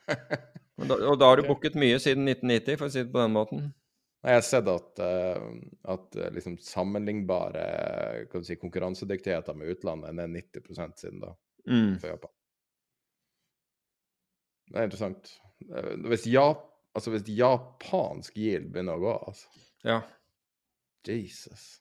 [0.77, 3.33] Da, og da har du booket mye siden 1990, for å si det på den
[3.33, 3.61] måten?
[4.21, 5.47] Jeg har sett at, uh,
[5.89, 7.63] at uh, liksom sammenlignbare
[8.29, 11.33] kan si, konkurransedyktigheter med utlandet er 90 siden da,
[11.67, 11.97] Mm.
[11.99, 12.31] for Japan.
[14.69, 15.33] Det er interessant.
[15.65, 16.66] Uh, hvis, Jap
[16.97, 20.01] altså, hvis japansk yield begynner å gå, altså Ja.
[21.07, 21.77] Jesus.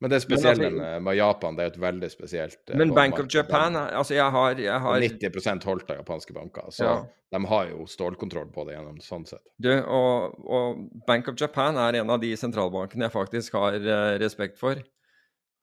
[0.00, 3.26] Men det spesielle altså- med, Japan, det er et veldig spesielt eh, Men Bank of.
[3.34, 7.06] Japan Altså, jeg har, jeg har 90% holdt av japanske banker, så Ja.
[7.34, 9.42] de har jo stålkontroll på det gjennom sånn sett.
[9.60, 14.18] Du, og, og Bank of Japan er en av de sentralbankene jeg faktisk har eh,
[14.22, 14.76] respekt for.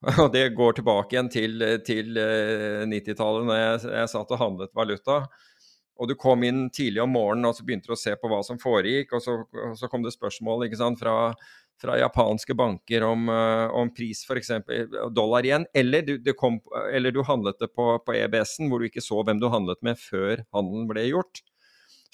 [0.21, 4.75] Og det går tilbake igjen til, til eh, 90-tallet, når jeg, jeg satt og handlet
[4.75, 5.21] valuta.
[5.95, 8.41] Og du kom inn tidlig om morgenen og så begynte du å se på hva
[8.43, 9.15] som foregikk.
[9.15, 11.31] Og så, og så kom det spørsmål sant, fra,
[11.81, 14.51] fra japanske banker om, eh, om pris, f.eks.
[15.15, 15.67] dollar igjen.
[15.73, 16.59] Eller du, kom,
[16.91, 19.99] eller du handlet det på, på EBS-en, hvor du ikke så hvem du handlet med
[20.01, 21.43] før handelen ble gjort.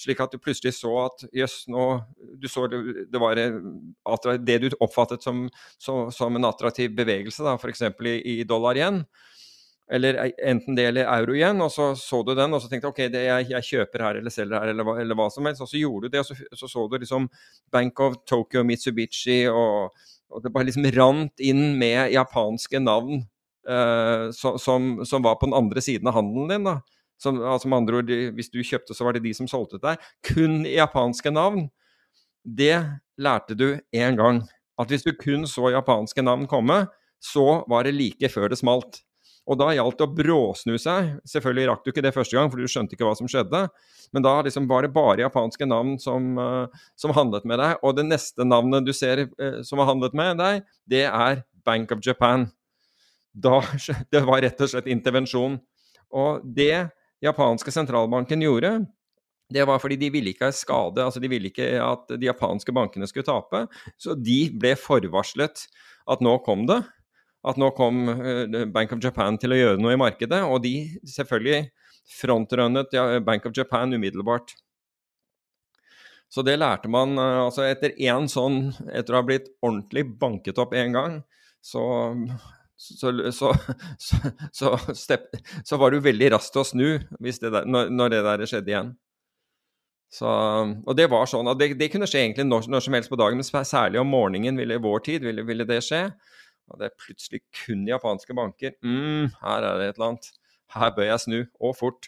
[0.01, 1.85] Slik at du plutselig så at jøss, nå
[2.41, 2.79] Du så det,
[3.11, 3.37] det var
[4.09, 5.43] attra- det du oppfattet som,
[5.77, 7.83] som, som en attraktiv bevegelse, da, f.eks.
[8.01, 9.03] I, i dollar igjen.
[9.91, 12.87] Eller e- enten det eller euro igjen, og så så du den og så tenkte
[12.87, 15.49] du, ok, det, jeg, jeg kjøper her eller selger her eller, hva- eller hva som
[15.49, 15.63] helst.
[15.65, 17.27] Og så gjorde du det, og så så, så du liksom
[17.75, 19.91] Bank of Tokyo, Mitsubishi, og,
[20.31, 23.25] og det bare liksom rant inn med japanske navn
[23.67, 26.71] uh, så, som, som var på den andre siden av handelen din.
[26.71, 26.77] da.
[27.21, 29.83] Som, altså med andre ord, hvis du kjøpte, så var det de som solgte til
[29.91, 30.07] deg.
[30.31, 31.67] Kun japanske navn.
[32.47, 32.79] Det
[33.21, 34.41] lærte du én gang.
[34.81, 36.85] At hvis du kun så japanske navn komme,
[37.21, 39.03] så var det like før det smalt.
[39.49, 41.15] Og da gjaldt det å bråsnu seg.
[41.27, 43.63] Selvfølgelig rakk du ikke det første gang, for du skjønte ikke hva som skjedde.
[44.13, 47.81] Men da liksom var det bare japanske navn som, eh, som handlet med deg.
[47.81, 51.91] Og det neste navnet du ser eh, som har handlet med deg, det er Bank
[51.95, 52.51] of Japan.
[53.33, 53.61] Da,
[54.13, 55.57] det var rett og slett intervensjon.
[56.11, 56.91] Og det
[57.23, 58.75] japanske sentralbanken gjorde,
[59.51, 62.71] det var fordi de ville ikke ha skade, altså de ville ikke at de japanske
[62.75, 63.65] bankene skulle tape.
[63.99, 65.65] Så de ble forvarslet
[66.11, 66.81] at nå kom det.
[67.47, 70.43] At nå kom eh, Bank of Japan til å gjøre noe i markedet.
[70.45, 70.75] Og de
[71.09, 71.71] selvfølgelig
[72.19, 72.93] frontrunnet
[73.25, 74.53] Bank of Japan umiddelbart.
[76.31, 80.61] Så det lærte man eh, altså etter én sånn Etter å ha blitt ordentlig banket
[80.61, 81.21] opp én gang,
[81.61, 81.83] så
[82.81, 83.51] så, så,
[84.51, 85.27] så, step,
[85.63, 86.87] så var du veldig rask til å snu
[87.21, 88.87] det der, når, når det der skjedde igjen.
[90.25, 93.37] Og det var sånn, det, det kunne skje egentlig når, når, som helst på dagen,
[93.37, 96.07] men særlig om morgenen ville i vår tid ville, ville det skje.
[96.71, 98.77] Og det er plutselig kun japanske banker.
[98.83, 100.31] mm, her er det et eller annet.
[100.71, 102.07] Her bør jeg snu, og fort.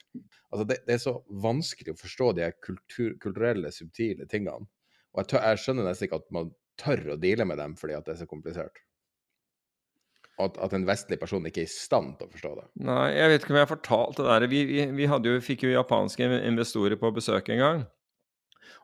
[0.54, 4.70] Altså det, det er så vanskelig å forstå de kultur, kulturelle, subtile tingene.
[5.14, 7.98] Og jeg, tør, jeg skjønner nesten ikke at man tør å deale med dem fordi
[8.06, 8.80] det er så komplisert.
[10.42, 12.64] At, at en vestlig person ikke er i stand til å forstå det.
[12.88, 14.46] Nei, jeg vet ikke om jeg har fortalt det der.
[14.50, 17.84] Vi, vi, vi jo, fikk jo japanske investorer på besøk en gang.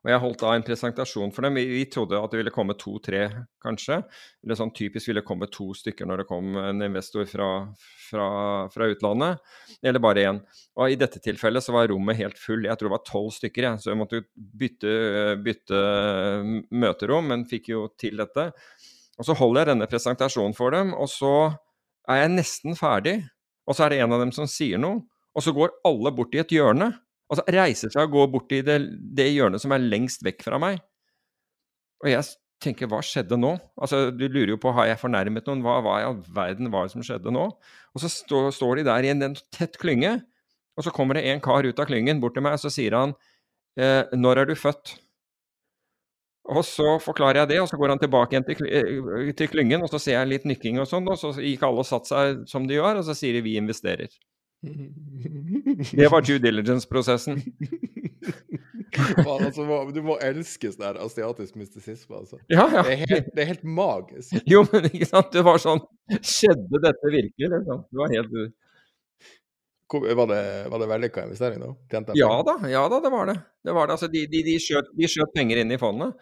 [0.03, 1.57] Og jeg holdt da en presentasjon for dem.
[1.59, 3.23] Vi, vi trodde at det ville komme to-tre,
[3.63, 3.99] kanskje.
[4.43, 7.49] Eller sånn typisk ville komme to stykker når det kom en investor fra,
[8.09, 8.27] fra,
[8.73, 9.41] fra utlandet.
[9.83, 10.41] Eller bare én.
[10.79, 12.67] Og i dette tilfellet så var rommet helt full.
[12.67, 13.83] Jeg tror det var tolv stykker, jeg.
[13.83, 14.93] så jeg måtte bytte,
[15.45, 15.83] bytte
[16.71, 18.49] møterom, men fikk jo til dette.
[19.19, 21.33] Og så holder jeg denne presentasjonen for dem, og så
[22.09, 23.19] er jeg nesten ferdig.
[23.69, 25.03] Og så er det en av dem som sier noe,
[25.35, 26.89] og så går alle bort i et hjørne.
[27.30, 28.80] Altså reiser seg og går bort i det,
[29.15, 30.80] det hjørnet som er lengst vekk fra meg.
[32.01, 32.25] Og jeg
[32.63, 33.53] tenker, hva skjedde nå?
[33.80, 35.61] Altså, Du lurer jo på, har jeg fornærmet noen?
[35.65, 37.45] Hva, hva i all verden var det som skjedde nå?
[37.93, 40.17] Og så stå, står de der i en, tett klynge,
[40.77, 42.95] og så kommer det en kar ut av klyngen bort til meg, og så sier
[42.95, 43.13] han
[43.80, 44.95] eh, Når er du født?
[46.49, 49.91] Og så forklarer jeg det, og så går han tilbake igjen til, til klyngen, og
[49.91, 52.65] så ser jeg litt nykking og sånn, og så gikk alle og satt seg som
[52.65, 54.09] de gjør, og så sier de vi investerer.
[54.62, 57.41] Det var due diligence-prosessen.
[59.26, 62.39] altså, du må elske sånn der asiatisk mystisisme, altså.
[62.51, 62.84] Ja, ja.
[62.84, 64.36] Det er, helt, det er helt magisk.
[64.51, 67.86] Jo, men ikke sant, det var sånn Skjedde dette virkelig, liksom?
[67.88, 68.36] Det var helt
[69.89, 70.43] Var det,
[70.74, 71.72] var det vellykka investering, da?
[71.91, 73.39] Tjente Ja da, ja da, det var det.
[73.64, 73.97] det, var det.
[73.97, 76.18] Altså, de, de, de, skjøt, de skjøt penger inn i fondet.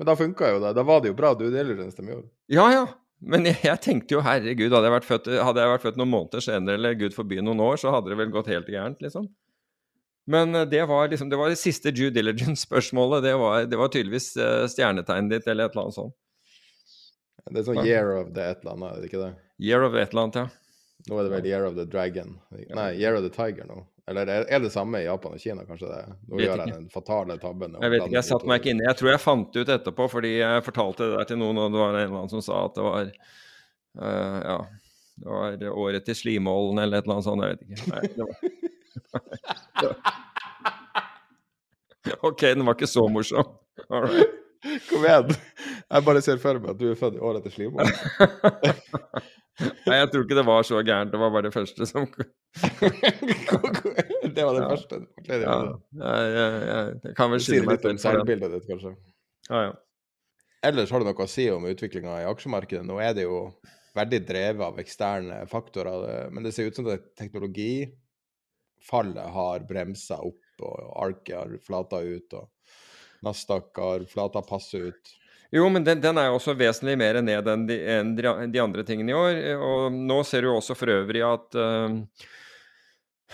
[0.00, 0.72] Men da funka jo det.
[0.78, 2.30] Da var det jo bra due diligence de gjorde.
[2.50, 2.86] Ja, ja.
[3.22, 6.10] Men jeg, jeg, tenkte jo herregud, hadde jeg, vært født, hadde jeg vært født noen
[6.10, 9.28] måneder senere, eller gud forby noen år, så hadde det vel gått helt gærent, liksom.
[10.32, 13.24] Men det var liksom, det var det siste due diligence-spørsmålet.
[13.24, 13.32] Det,
[13.70, 14.28] det, var tydeligvis
[14.70, 16.18] stjernetegnet ditt, eller et eller annet sånt.
[17.50, 19.32] Det er sånn year of the et eller annet, er det ikke det?
[19.66, 20.62] Year of et eller annet, ja.
[21.10, 22.36] Nå er det vel Year of the Dragon.
[22.52, 23.80] Nei, Year of the Tiger nå.
[24.10, 26.00] Eller er det samme i Japan og Kina, kanskje det?
[26.26, 26.64] Nå vet gjør ikke.
[26.66, 27.76] jeg den fatale tabben.
[27.78, 28.86] Jeg vet ikke, jeg satte meg ikke inne.
[28.88, 31.70] Jeg tror jeg fant det ut etterpå, fordi jeg fortalte det der til noen, og
[31.70, 33.04] det var en eller annen som sa at det var
[34.02, 34.58] uh, Ja,
[35.22, 37.82] det var året til Slimålen eller et eller annet sånt, jeg vet ikke.
[37.92, 38.34] Nei, det var
[42.32, 43.46] ok, den var ikke så morsom.
[43.88, 44.38] All right.
[44.88, 45.30] Kom igjen!
[45.90, 47.82] Jeg bare ser for meg at du er født i året til Slimo.
[49.60, 51.12] Nei, jeg tror ikke det var så gærent.
[51.12, 52.06] Det var bare det første som
[54.36, 55.00] det var det første.
[55.26, 55.44] Det ja, jeg,
[56.00, 56.28] jeg,
[56.68, 58.92] jeg, jeg kan vel skille meg litt om selvbildet ditt, kanskje.
[59.50, 59.74] Ja, ja.
[60.62, 62.84] Ellers har du noe å si om utviklinga i aksjemarkedet.
[62.86, 63.38] Nå er det jo
[63.96, 70.44] veldig drevet av eksterne faktorer, men det ser ut som at teknologifallet har bremsa opp,
[70.62, 72.44] og Arket har flata ut, og
[73.26, 75.02] Nasdaq har flata passe ut.
[75.52, 78.84] Jo, men den, den, er jo også vesentlig mer ned enn de, enn de, andre
[78.88, 79.40] tingene i år.
[79.60, 81.98] Og nå ser du også for øvrig at uh,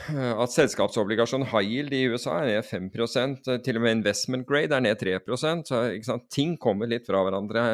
[0.08, 4.84] at selskapsobligasjon high yield i USA er ned 5% til og med investment grade er
[4.84, 7.64] ned 3% så Ting kommer litt fra hverandre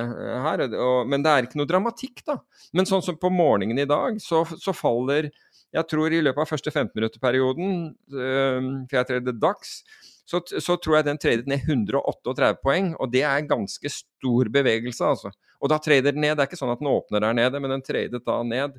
[0.47, 0.64] her.
[0.72, 2.38] Og, men det er ikke noe dramatikk, da.
[2.74, 5.30] Men sånn som på morgenen i dag, så, så faller
[5.74, 7.70] Jeg tror i løpet av første 15-minutterperioden,
[8.14, 9.80] øh, for jeg tredde dags,
[10.24, 15.04] så, så, tror jeg den tradet ned 138 poeng, og det er ganske stor bevegelse,
[15.04, 15.32] altså.
[15.60, 16.36] Og da trader den ned.
[16.36, 18.78] Det er ikke sånn at den åpner der nede, men den tradet da ned.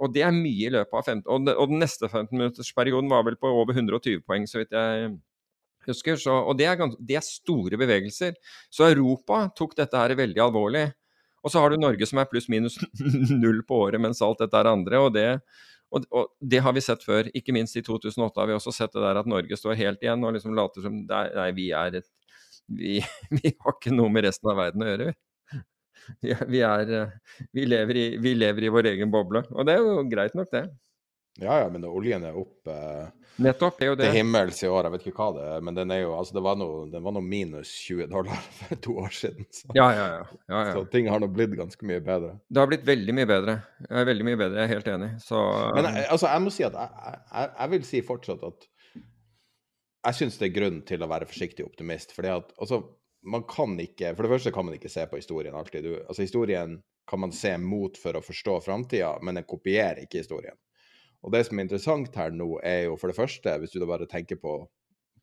[0.00, 3.38] Og det er mye i løpet av 15 Og, og den neste 15-minuttersperioden var vel
[3.40, 5.14] på over 120 poeng, så vidt jeg
[5.88, 6.20] husker.
[6.20, 8.36] Så, og det er, gans, det er, store bevegelser.
[8.72, 10.90] Så Europa tok dette her veldig alvorlig.
[11.46, 12.80] Og så har du Norge som er pluss-minus
[13.42, 15.00] null på året, mens alt dette er andre.
[15.04, 15.28] Og det,
[15.94, 17.28] og, og det, har vi sett før.
[17.36, 20.24] Ikke minst i 2008 har vi også sett det der at Norge står helt igjen
[20.26, 22.08] og liksom later som Nei, vi er et
[22.66, 22.98] vi,
[23.38, 27.66] vi har ikke noe med resten av verden å gjøre, vi vi, er, eh, vi,
[27.66, 29.42] lever i, vi, lever i, vår egen boble.
[29.54, 30.66] Og det er jo greit nok, det.
[31.42, 34.06] Ja, ja, men oljen er opp eh, Nettopp, Det er jo det.
[34.08, 34.86] til himmels i år.
[34.86, 37.04] Jeg vet ikke hva det er, men den, er jo, altså, det var noe, den
[37.04, 39.48] var noe minus 20 dollar for to år siden.
[39.52, 40.76] Så, ja, ja, ja, ja, ja.
[40.76, 42.36] så ting har nå blitt ganske mye bedre.
[42.48, 43.58] Det har blitt veldig mye bedre.
[43.84, 45.10] Jeg er veldig mye bedre, jeg er helt enig.
[45.24, 45.42] Så,
[45.76, 48.68] men jeg, altså, jeg må si at jeg, jeg, jeg vil si fortsatt at
[50.06, 52.14] jeg syns det er grunn til å være forsiktig optimist.
[52.16, 52.82] fordi at altså,
[53.26, 55.84] man kan ikke For det første kan man ikke se på historien alltid.
[55.84, 56.78] Du, altså Historien
[57.10, 60.56] kan man se mot for å forstå framtida, men den kopierer ikke historien.
[61.26, 63.90] Og det som er interessant her nå, er jo for det første, hvis du da
[63.90, 64.60] bare tenker på,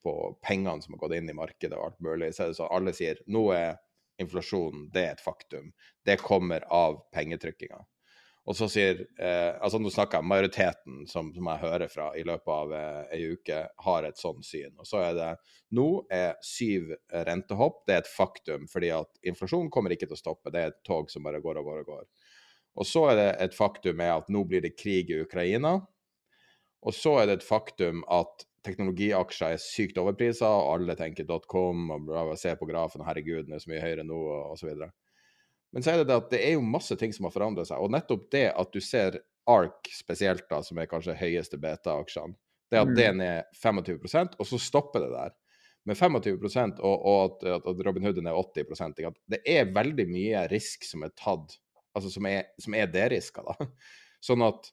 [0.03, 2.73] på pengene som har gått inn i markedet og alt mulig, så er det sånn
[2.75, 3.79] alle sier nå er
[4.21, 5.71] inflasjonen det er et faktum.
[6.05, 7.79] Det kommer av pengetrykkinga.
[8.43, 12.25] Og så sier eh, altså Nå snakker jeg majoriteten som, som, jeg hører fra i
[12.27, 14.73] løpet av eh, uke, har et sånn syn.
[14.75, 15.29] Og så er det
[15.79, 16.91] Nå er syv
[17.29, 20.51] rentehopp det er et faktum, fordi at inflasjonen kommer ikke til å stoppe.
[20.51, 22.05] Det er et tog som bare går og går og går.
[22.83, 25.77] Og så er det et faktum med at nå blir det krig i Ukraina.
[26.83, 31.91] Og så er det et faktum at teknologiaksjer er sykt overprisa, og alle tenker .com
[31.91, 34.71] og ser på grafen, herregud, den er så mye høyere nå, og osv.
[35.73, 37.81] Men så er det det at det er jo masse ting som har forandret seg.
[37.81, 39.19] Og nettopp det at du ser
[39.49, 42.37] ARK spesielt, da, som er kanskje høyeste beta-aksjene,
[42.71, 42.97] det at mm.
[42.97, 45.33] den er 25% og så stopper det der.
[45.83, 46.37] Med 25
[46.79, 51.11] og, og at, at Robin Hood er 80% Det er veldig mye risk som er
[51.19, 51.57] tatt,
[51.91, 53.67] altså som er, som er deriska, da.
[54.23, 54.69] Sånn at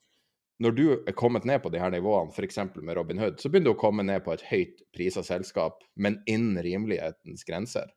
[0.61, 2.59] når du er kommet ned på de her nivåene, f.eks.
[2.75, 6.19] med Robin Hood, så begynner du å komme ned på et høyt prisa selskap, men
[6.29, 7.89] innen rimelighetens grenser.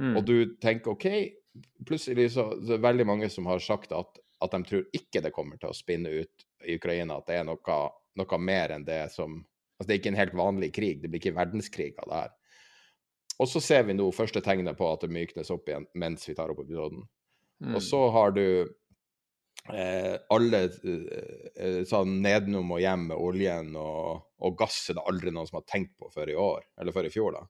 [0.00, 0.16] Mm.
[0.18, 1.06] Og du tenker OK,
[1.86, 5.22] plutselig så, så er det veldig mange som har sagt at, at, de tror ikke
[5.24, 7.78] det kommer til å spinne ut i Ukraina, at det er noe,
[8.18, 9.44] noe mer enn det som
[9.76, 12.30] Altså, det er ikke en helt vanlig krig, det blir ikke verdenskrig av det her.
[13.44, 16.32] Og så ser vi nå første tegnet på at det myknes opp igjen mens vi
[16.38, 17.02] tar opp episoden.
[17.60, 17.74] Mm.
[17.76, 18.46] Og så har du
[19.74, 25.32] eh, alle eh, sånn nedenom og hjem med oljen og, og gass er det aldri
[25.34, 27.46] noen som har tenkt på før i år, eller før i fjor, da.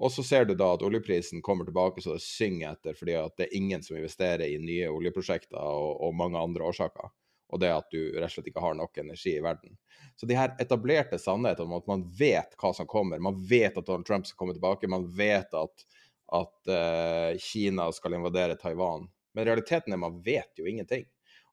[0.00, 3.34] Og så ser du da at oljeprisen kommer tilbake så det synger etter, fordi at
[3.36, 7.12] det er ingen som investerer i nye oljeprosjekter og, og mange andre årsaker.
[7.50, 9.74] Og det at du rett og slett ikke har nok energi i verden.
[10.16, 13.86] Så de her etablerte sannhetene om at man vet hva som kommer, man vet at
[13.86, 15.84] Donald Trump skal komme tilbake, man vet at,
[16.38, 19.08] at uh, Kina skal invadere Taiwan.
[19.40, 21.06] Men realiteten er man vet jo ingenting.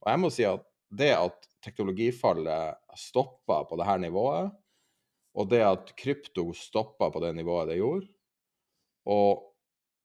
[0.03, 4.51] Og jeg må si at det at teknologifallet stoppa på det her nivået,
[5.38, 8.09] og det at krypto stoppa på det nivået det gjorde,
[9.07, 9.45] og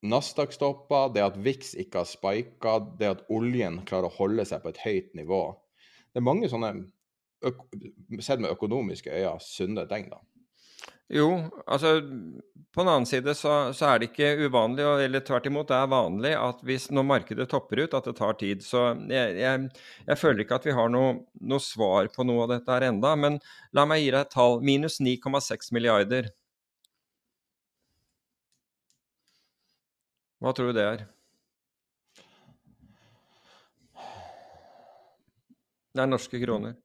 [0.03, 4.63] Nasdaq stoppa, det at VIX ikke har spika, det at oljen klarer å holde seg
[4.63, 5.43] på et høyt nivå.
[6.11, 6.73] Det er mange sånne,
[8.19, 10.19] sett med økonomiske øyne, sunne tegn, da.
[11.11, 11.29] Jo,
[11.67, 12.01] altså
[12.73, 15.91] på den annen side så, så, er det ikke uvanlig, eller tvert imot, det er
[15.93, 18.63] vanlig at hvis når markedet topper ut, at det tar tid.
[18.65, 19.67] Så jeg, jeg,
[20.07, 23.13] jeg føler ikke at vi har noe, noe, svar på noe av dette her enda,
[23.19, 23.37] men
[23.77, 24.63] la meg gi deg et tall.
[24.65, 26.31] Minus 9,6 milliarder.
[30.41, 31.05] Hva tror du det er?
[35.93, 36.81] Det er norske kroner.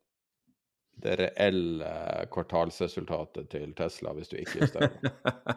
[1.03, 1.89] Det reelle
[2.33, 4.93] kvartalsresultatet til Tesla hvis du ikke justerer.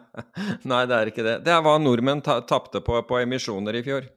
[0.71, 1.37] Nei, det er ikke det.
[1.45, 4.09] Det er hva nordmenn ta tapte på, på emisjoner i fjor.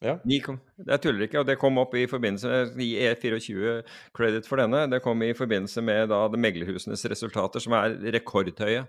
[0.00, 0.14] Ja.
[0.40, 3.74] Kom, jeg tuller ikke, og det kom opp i forbindelse med Gi E24
[4.16, 4.86] credit for denne.
[4.88, 8.86] Det kom i forbindelse med da meglerhusenes resultater, som er rekordhøye.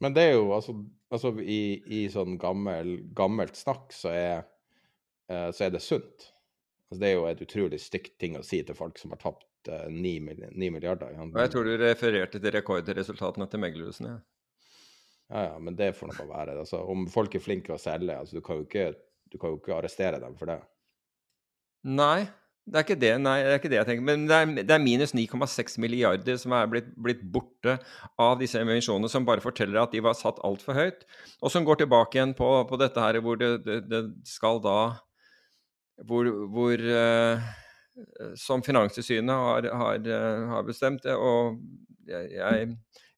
[0.00, 0.78] Men det er jo altså,
[1.12, 4.46] altså i, i, sånn gammel, gammelt snakk så er,
[5.28, 6.29] eh, så er det sunt.
[6.90, 9.70] Altså, det er jo et utrolig stygt ting å si til folk som har tapt
[9.70, 10.14] eh, 9,
[10.50, 11.14] 9 milliarder.
[11.22, 14.16] Og jeg tror du refererte til rekordresultatene til meglerhusene.
[15.30, 16.58] Ja, ja, men det får nok være.
[16.58, 18.90] Altså, om folk er flinke å selge, altså, du kan ikke
[19.30, 20.58] du kan jo ikke arrestere dem for det.
[21.86, 22.26] Nei,
[22.70, 24.06] det er ikke det, Nei, det, er ikke det jeg tenker.
[24.06, 27.78] Men det er, det er minus 9,6 milliarder som er blitt, blitt, borte
[28.20, 31.06] av disse emisjonene, som bare forteller at de var satt altfor høyt.
[31.40, 34.80] Og som går tilbake igjen på, på dette her hvor det, det skal da
[36.06, 37.48] Hvor, hvor uh,
[38.38, 41.60] Som Finanstilsynet har, har, uh, har, bestemt det, og
[42.08, 42.70] jeg,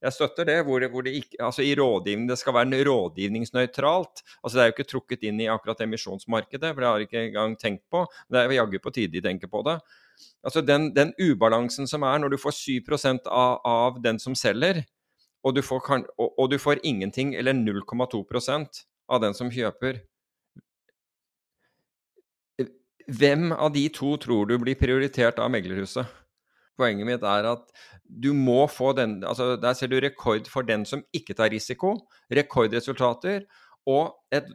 [0.03, 4.22] jeg støtter det, hvor hvor det ikke, altså i rådgivning, det skal være rådgivningsnøytralt.
[4.43, 7.26] Altså Det er jo ikke trukket inn i akkurat emisjonsmarkedet, for det har jeg ikke
[7.28, 8.07] engang tenkt på.
[8.28, 9.78] Det er jaggu på tide de tenker på det.
[10.45, 12.80] Altså den, den, ubalansen som er når du får 7
[13.30, 14.83] av, av den som selger,
[15.43, 20.03] og du, får, og, og du får ingenting, eller 0,2% av den som kjøper.
[23.12, 26.08] Hvem av de to tror du blir prioritert av meglerhuset?
[26.78, 27.66] Poenget mitt er at
[28.02, 31.94] du må få den altså Der ser du rekord for den som ikke tar risiko,
[32.32, 33.44] rekordresultater,
[33.88, 34.48] og et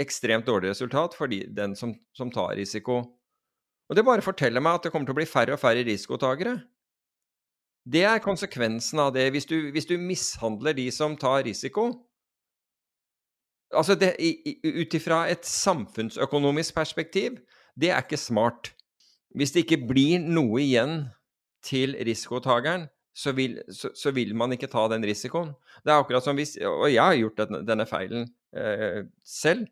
[0.00, 3.00] ekstremt dårlig resultat for de, den som, som, tar risiko.
[3.88, 6.56] Og Det bare forteller meg at det kommer til å bli færre og færre risikotakere.
[7.84, 9.28] Det er konsekvensen av det.
[9.30, 11.90] Hvis du, hvis du mishandler de som tar risiko
[13.74, 17.40] Altså Ut ifra et samfunnsøkonomisk perspektiv,
[17.80, 18.72] det er ikke smart.
[19.34, 21.08] Hvis det ikke blir noe igjen
[21.64, 25.52] til risikotakeren, så vil, så, så vil, man ikke ta den risikoen.
[25.84, 29.68] Det er akkurat som hvis Og jeg har gjort denne, feilen eh, selv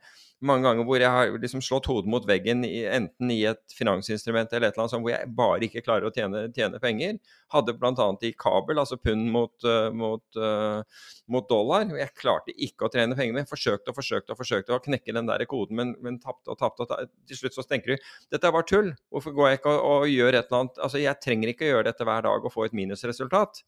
[0.47, 4.53] mange ganger hvor jeg har liksom slått hodet mot veggen, i, enten i et finansinstrument
[4.53, 7.19] eller et eller annet sånt, hvor jeg bare ikke klarer å tjene, tjene penger.
[7.55, 8.09] Hadde bl.a.
[8.27, 11.87] i kabel, altså pund mot, uh, mot, uh, mot, dollar.
[11.91, 15.15] og Jeg klarte ikke å trene penger, men forsøkte og forsøkte og forsøkte å knekke
[15.17, 16.89] den der koden, men, men tapte og tapte.
[17.29, 18.91] Til slutt så tenker du dette er bare tull.
[19.13, 21.73] Hvorfor går jeg ikke og, og gjør et eller annet Altså, jeg trenger ikke å
[21.75, 23.63] gjøre dette hver dag og få et minusresultat.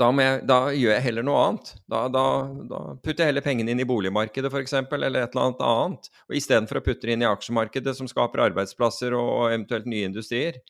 [0.00, 1.70] Da, jeg, da, gjør jeg heller noe annet.
[1.90, 2.24] Da, da,
[2.68, 6.08] da, putter jeg heller pengene inn i boligmarkedet f.eks., eller et eller annet annet.
[6.30, 10.62] Og Istedenfor å putte det inn i aksjemarkedet, som skaper arbeidsplasser og, eventuelt nye industrier.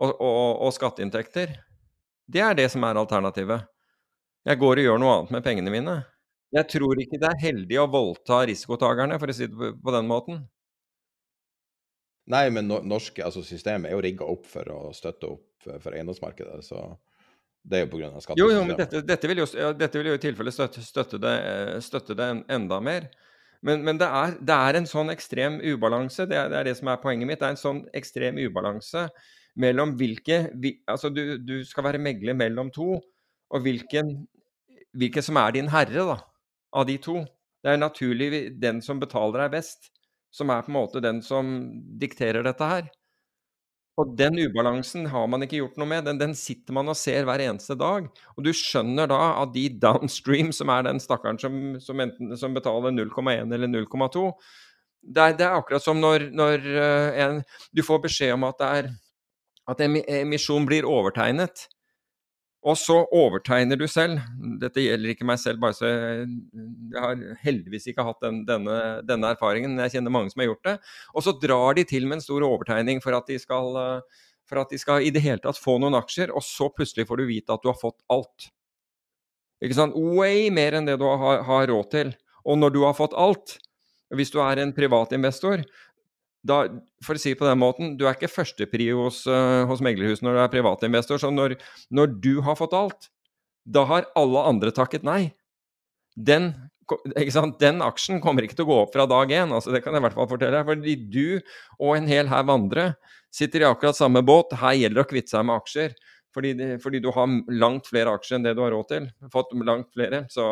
[0.00, 1.52] Og, og, og, skatteinntekter.
[2.28, 3.66] Det er det som er alternativet.
[4.48, 5.96] Jeg går og gjør noe annet med pengene mine.
[6.54, 10.08] Jeg tror ikke det er heldig å voldta risikotakerne, for å si det på den
[10.08, 10.46] måten.
[12.32, 16.62] Nei, men norske, altså systemet er jo rigga opp for å støtte opp for eiendomsmarkedet.
[16.64, 16.80] så
[17.64, 18.10] det er jo pga.
[18.20, 18.40] skatten.
[18.40, 19.46] Jo, jo, men dette, dette, vil jo,
[19.76, 21.34] dette, vil jo, i tilfelle støtte, støtte, det,
[21.84, 23.08] støtte det, enda mer.
[23.64, 26.28] Men, men det, er, det, er, en sånn ekstrem ubalanse.
[26.30, 27.40] Det er, det er, det som er poenget mitt.
[27.40, 29.08] Det er en sånn ekstrem ubalanse
[29.58, 30.44] mellom hvilke
[30.86, 32.92] Altså, du, du skal være megler mellom to,
[33.48, 34.14] og hvilken,
[34.96, 36.18] hvilken som er din herre, da,
[36.78, 37.22] av de to.
[37.64, 38.30] Det er naturlig
[38.62, 39.90] den som betaler deg best,
[40.30, 41.56] som er på en måte den som
[41.98, 42.86] dikterer dette her.
[43.98, 46.04] Og den ubalansen har man ikke gjort noe med.
[46.06, 48.06] Den, den, sitter man og ser hver eneste dag.
[48.36, 52.54] Og du skjønner da at de downstream, som er den stakkaren som, som, enten, som
[52.54, 54.30] betaler 0,1 eller 0,2
[55.02, 57.42] det, det, er akkurat som når, når uh, en,
[57.72, 58.88] du får beskjed om at, er,
[59.70, 61.68] at emisjon blir overtegnet.
[62.68, 64.20] Og så overtegner du selv.
[64.60, 66.26] Dette gjelder ikke meg selv, bare så jeg,
[66.94, 70.74] har heldigvis ikke hatt den, denne, denne, erfaringen, jeg kjenner mange som har gjort det.
[71.14, 73.78] Og så drar de til med en stor overtegning for at de skal,
[74.48, 77.22] for at de skal i det hele tatt få noen aksjer, og så plutselig får
[77.22, 78.50] du vite at du har fått alt.
[79.64, 79.96] Ikke sant?
[79.96, 82.12] Way mer enn det du har, har råd til.
[82.48, 83.56] Og når du har fått alt,
[84.14, 85.64] hvis du er en privatinvestor,
[86.46, 86.62] da,
[87.04, 90.22] for å si det på den måten, du er ikke førsteprio hos, uh, hos meglerhus
[90.22, 91.20] når du er privatinvestor.
[91.20, 91.56] Så når,
[91.94, 93.10] når, du har fått alt,
[93.66, 95.34] da har alle andre takket nei.
[96.14, 96.52] Den,
[97.60, 100.00] Den aksjen kommer ikke til å gå opp fra dag én, altså, det kan jeg
[100.00, 100.70] i hvert fall fortelle deg.
[100.70, 101.26] Fordi du
[101.76, 102.92] og en hel haug andre
[103.34, 104.56] sitter i akkurat samme båt.
[104.56, 105.98] Her gjelder det å kvitte seg med aksjer.
[106.32, 109.10] Fordi, fordi, du har langt flere aksjer enn det du har råd til.
[109.32, 110.22] Fått langt flere.
[110.32, 110.44] Så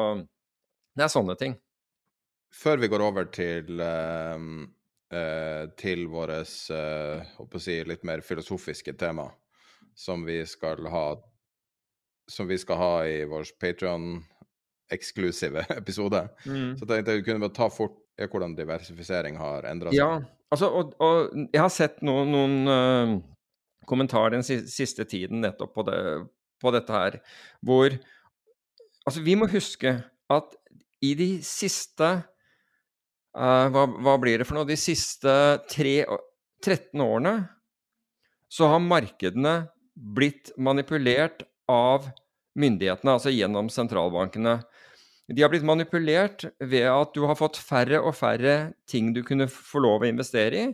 [0.97, 1.55] det er sånne ting.
[2.57, 4.74] Før vi går over til uh
[5.13, 9.29] eh, til våre eh, si, litt mer filosofiske tema,
[9.95, 11.09] som vi skal ha
[12.27, 14.17] som vi skal ha i vår Patrion
[14.93, 16.25] eksklusive episode.
[16.47, 16.75] Mm.
[16.79, 19.99] Så jeg tenkte jeg kunne bare ta fort ja, hvordan diversifisering har endra seg.
[19.99, 20.11] Ja,
[20.51, 23.15] altså, og, og jeg har sett noen, noen uh,
[23.87, 26.01] kommentarer den siste tiden nettopp på, det,
[26.63, 27.21] på dette her,
[27.63, 27.99] hvor
[29.07, 29.93] Altså, vi må huske
[30.35, 30.55] at
[31.07, 32.09] i de siste
[33.37, 34.68] hva, hva blir det for noe?
[34.68, 35.32] De siste
[35.68, 35.99] tre,
[36.64, 37.34] 13 årene
[38.53, 39.66] så har markedene
[39.97, 42.07] blitt manipulert av
[42.57, 44.61] myndighetene, altså gjennom sentralbankene.
[45.26, 48.57] De har blitt manipulert ved at du har fått færre og færre
[48.89, 50.70] ting du kunne få lov å investere i,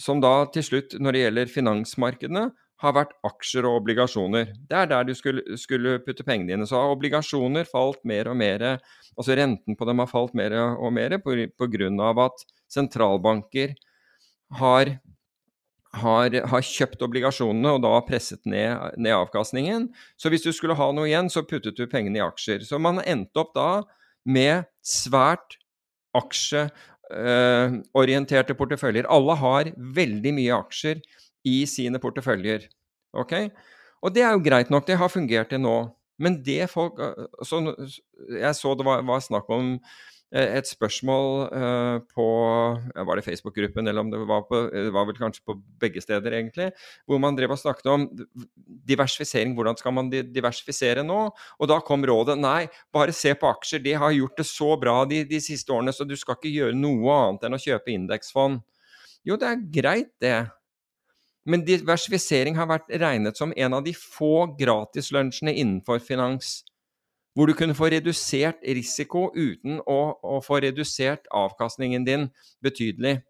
[0.00, 2.44] som da til slutt, når det gjelder finansmarkedene,
[2.80, 4.54] har vært aksjer og obligasjoner.
[4.70, 6.68] Det er der du skulle, skulle putte pengene dine.
[6.68, 8.64] Så har obligasjoner falt mer og mer,
[9.16, 13.76] altså renten på dem har falt mer og mer av at sentralbanker
[14.60, 14.96] har
[15.98, 19.88] har, har kjøpt obligasjonene og da presset ned, ned avkastningen.
[20.14, 22.60] Så hvis du skulle ha noe igjen, så puttet du pengene i aksjer.
[22.66, 23.82] Så man endte opp da
[24.28, 25.56] med svært
[26.16, 29.06] aksjeorienterte porteføljer.
[29.10, 29.64] Alle har
[29.98, 30.96] veldig mye aksjer
[31.46, 32.68] i sine porteføljer.
[33.16, 33.34] Ok?
[34.04, 35.78] Og det er jo greit nok, det har fungert til nå.
[36.20, 37.00] Men det folk
[37.48, 37.62] så,
[38.28, 39.72] Jeg så det var, var snakk om
[40.34, 42.26] eh, et spørsmål uh, på
[43.08, 46.36] Var det Facebook-gruppen, eller om det var på Det var vel kanskje på begge steder,
[46.36, 46.70] egentlig.
[47.06, 48.06] Hvor man drev og snakket om
[48.88, 49.56] diversifisering.
[49.56, 51.22] Hvordan skal man diversifisere nå?
[51.58, 53.84] Og da kom rådet nei, bare se på aksjer.
[53.84, 56.76] De har gjort det så bra de, de siste årene, så du skal ikke gjøre
[56.76, 58.60] noe annet enn å kjøpe indeksfond.
[59.24, 60.38] Jo, det er greit, det.
[61.50, 66.60] Men diversifisering har vært regnet som en av de få gratislunsjene innenfor finans.
[67.34, 72.26] Hvor du kunne få redusert risiko uten å, å, få redusert avkastningen din
[72.62, 73.20] betydelig.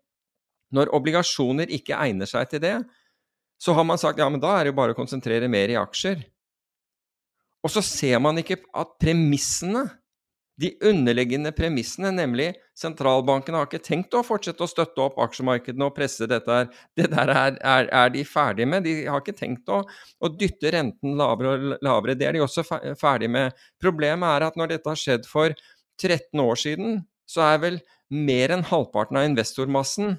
[0.72, 2.76] Når obligasjoner ikke egner seg til det,
[3.60, 5.76] så har man sagt ja, men da er det jo bare å konsentrere mer i
[5.76, 6.22] aksjer.
[7.60, 9.84] Og så ser man ikke at premissene,
[10.60, 15.94] de underliggende premissene, nemlig sentralbankene har ikke tenkt å fortsette å støtte opp aksjemarkedene og
[15.96, 16.68] presse dette her.
[16.98, 18.84] Det der er, er, er de ferdige med.
[18.84, 22.16] De har ikke tenkt å, å, dytte renten lavere og lavere.
[22.18, 23.56] Det er de også ferdige med.
[23.80, 25.56] Problemet er at når dette har skjedd for
[26.00, 30.18] 13 år siden, så er vel mer enn halvparten av investormassen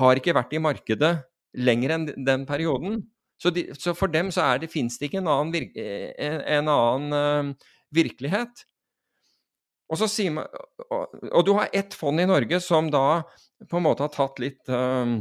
[0.00, 1.14] har ikke vært i markedet
[1.54, 3.02] lenger enn den perioden.
[3.42, 5.84] Så, de, så for dem så det, finnes det ikke en annen, virke,
[6.16, 7.16] en annen
[7.52, 8.64] uh, virkelighet.
[9.92, 10.00] Og,
[10.32, 10.46] man,
[10.88, 13.22] og, og, du har ett fond i Norge som da
[13.68, 15.18] på en måte har tatt litt um,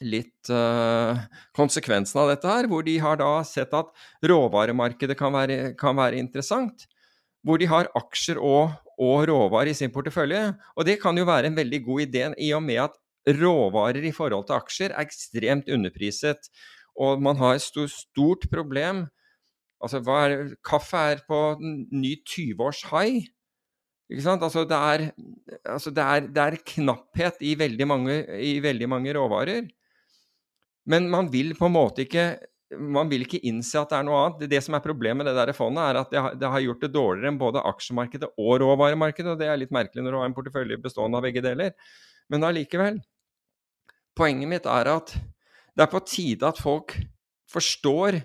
[0.00, 1.18] litt uh,
[1.56, 3.90] konsekvensen av dette her, hvor de har da sett at
[4.24, 6.86] råvaremarkedet kan være, kan være interessant.
[7.44, 10.50] Hvor de har aksjer og, og råvarer i sin portefølje.
[10.76, 12.98] Og det kan jo være en veldig god idé i og med at
[13.40, 16.50] råvarer i forhold til aksjer er ekstremt underpriset.
[17.00, 19.06] Og man har et stort, stort problem.
[19.80, 23.28] Altså, er, kaffe er på ny 20-års high.
[24.10, 25.02] Altså, det er,
[25.62, 29.68] altså det, er, det er, knapphet i veldig, mange, i veldig mange råvarer.
[30.90, 32.32] Men man vil på en måte ikke
[32.70, 34.50] ikke innse at det er noe annet.
[34.50, 36.84] Det som er problemet med det der fondet, er at det har, det har gjort
[36.84, 39.32] det dårligere enn både aksjemarkedet og råvaremarkedet.
[39.32, 41.74] og Det er litt merkelig når du har en portefølje bestående av begge deler.
[42.30, 43.00] Men allikevel.
[44.14, 45.14] Poenget mitt er at
[45.74, 46.94] det er på tide at folk
[47.50, 48.20] forstår,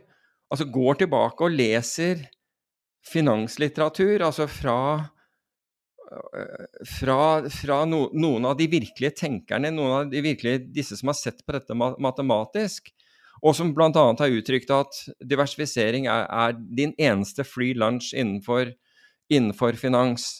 [0.51, 2.25] altså går tilbake og leser
[3.05, 4.77] finanslitteratur, altså fra
[6.97, 11.17] fra, fra no, noen av de virkelige tenkerne, noen av de virkelige, disse som har
[11.19, 12.91] sett på dette matematisk,
[13.45, 13.91] og som bl.a.
[13.91, 18.71] har uttrykt at diversifisering er, er, din eneste free lunch innenfor,
[19.29, 20.39] innenfor finans.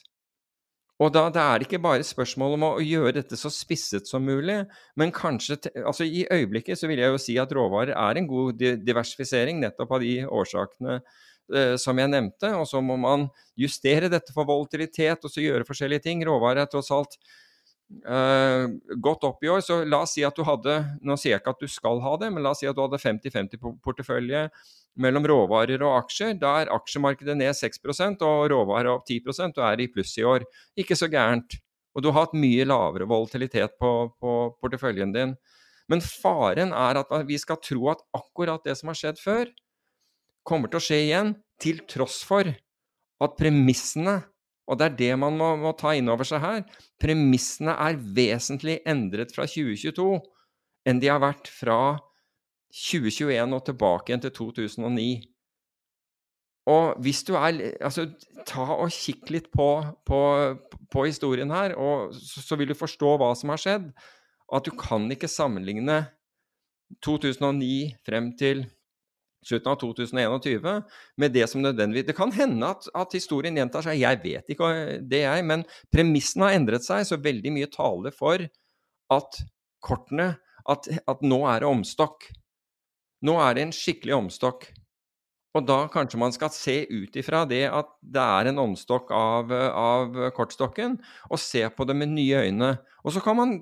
[1.03, 4.61] Og da det er ikke bare spørsmål om å gjøre dette så spisset som mulig,
[4.95, 8.63] men kanskje altså I øyeblikket så vil jeg jo si at råvarer er en god
[8.85, 11.01] diversifisering, nettopp av de årsakene
[11.77, 12.49] som jeg nevnte.
[12.57, 13.27] Og så må man
[13.59, 16.23] justere dette for volatilitet og så gjøre forskjellige ting.
[16.25, 17.19] Råvarer er tross alt
[17.85, 18.65] Uh,
[18.97, 20.73] gått opp i år, så la oss si at du hadde
[21.05, 22.81] Nå sier jeg ikke at du skal ha det, men la oss si at du
[22.81, 24.47] hadde 50-50 portefølje
[25.01, 26.33] mellom råvarer og aksjer.
[26.41, 30.47] Da er aksjemarkedet ned 6% og råvarer opp 10% og er i pluss i år.
[30.81, 31.59] Ikke så gærent.
[31.95, 34.33] Og du har hatt mye lavere volatilitet på, på
[34.63, 35.35] porteføljen din.
[35.91, 39.51] Men faren er at vi skal tro at akkurat det som har skjedd før,
[40.47, 44.19] kommer til å skje igjen, til tross for at premissene
[44.65, 46.63] og det er det man må, må ta inn over seg her.
[47.01, 50.09] Premissene er vesentlig endret fra 2022
[50.89, 51.79] enn de har vært fra
[52.75, 55.07] 2021 og tilbake igjen til 2009.
[56.73, 58.07] Og hvis du er Altså,
[58.49, 59.69] ta og kikk litt på,
[60.05, 60.19] på,
[60.89, 63.91] på historien her, og så, så, vil du forstå hva som har skjedd.
[64.53, 66.07] At du kan ikke sammenligne
[67.05, 68.65] 2009 frem til
[69.45, 70.79] slutten av 2021
[71.21, 74.71] med det som nødvendigvis Det kan hende at, at, historien gjentar seg, jeg vet ikke
[75.01, 75.45] det, jeg.
[75.45, 78.41] Men premissene har endret seg, så veldig mye taler for
[79.13, 79.43] at
[79.85, 80.35] kortene
[80.65, 82.23] At, at nå er det omstokk.
[83.21, 84.63] Nå er det en skikkelig omstokk.
[85.55, 89.53] Og da kanskje man skal se ut ifra det at det er en åndstokk av,
[89.55, 90.97] av, kortstokken,
[91.29, 92.71] og se på det med nye øyne.
[93.07, 93.53] Og så kan man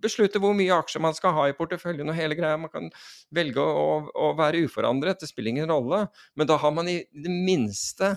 [0.00, 2.60] beslutte hvor mye aksjer man skal ha i porteføljen og hele greia.
[2.60, 2.88] Man kan
[3.34, 6.06] velge å, å være uforandret, det spiller ingen rolle.
[6.38, 8.14] Men da har man i det minste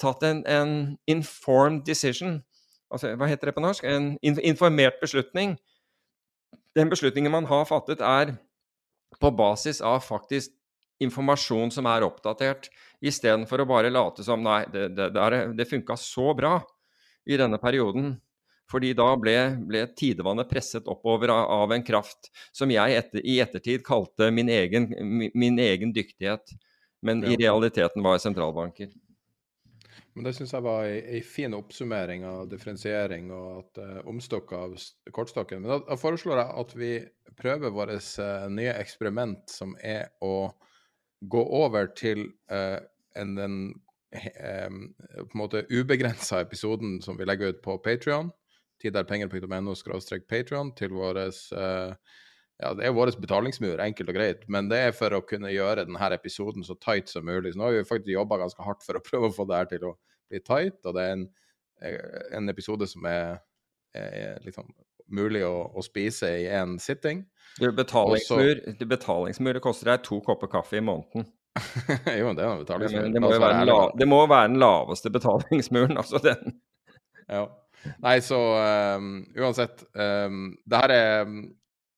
[0.00, 0.72] tatt en, en
[1.10, 2.40] informed decision.
[2.92, 3.84] Altså, hva heter det på norsk?
[3.84, 5.58] En informert beslutning.
[6.72, 8.38] Den beslutningen man har fattet, er
[9.20, 10.54] på basis av faktisk
[11.04, 12.70] informasjon som er oppdatert,
[13.02, 16.58] istedenfor å bare late som nei, det, det, det, det funka så bra
[17.26, 18.14] i denne perioden.
[18.72, 19.36] Fordi da ble,
[19.68, 24.48] ble tidevannet presset oppover av, av, en kraft som jeg etter, i ettertid kalte min
[24.48, 24.88] egen,
[25.34, 26.54] min egen dyktighet,
[27.04, 28.88] men i realiteten var sentralbanker.
[30.14, 34.74] Men Det syns jeg var ei fin oppsummering av differensiering og at uh, omstokk av
[35.14, 35.62] kortstokken.
[35.62, 36.90] Men da, da, foreslår jeg at vi
[37.38, 40.52] prøver vårt uh, nye eksperiment, som er å
[41.30, 42.78] gå over til uh,
[43.18, 43.56] en, den
[44.66, 48.32] um, på en måte ubegrensa episoden som vi legger ut på Patrion,
[48.82, 49.74] tiderpenger.no
[50.28, 51.94] Patrion, til vår uh,
[52.62, 55.86] ja, det er vår betalingsmur, enkelt og greit, men det er for å kunne gjøre
[55.88, 57.52] denne episoden så tight som mulig.
[57.52, 59.70] Så nå har vi faktisk jobba ganske hardt for å prøve å få det her
[59.72, 59.94] til å
[60.30, 61.24] bli tight, og det er en,
[61.82, 63.40] eh, en episode som er,
[63.98, 64.70] er liksom
[65.14, 67.24] mulig å, å spise i én sitting.
[67.60, 71.26] Du, betalingsmur, Også, betalingsmur det koster deg to kopper kaffe i måneden.
[72.20, 73.10] jo, det er en betalingsmur.
[73.12, 76.56] Det, må være la, det må være den laveste betalingsmuren, altså den.
[77.28, 77.44] ja.
[77.98, 78.38] Nei, så
[78.96, 81.30] um, uansett um, det, her er,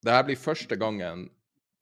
[0.00, 1.26] det her blir første gangen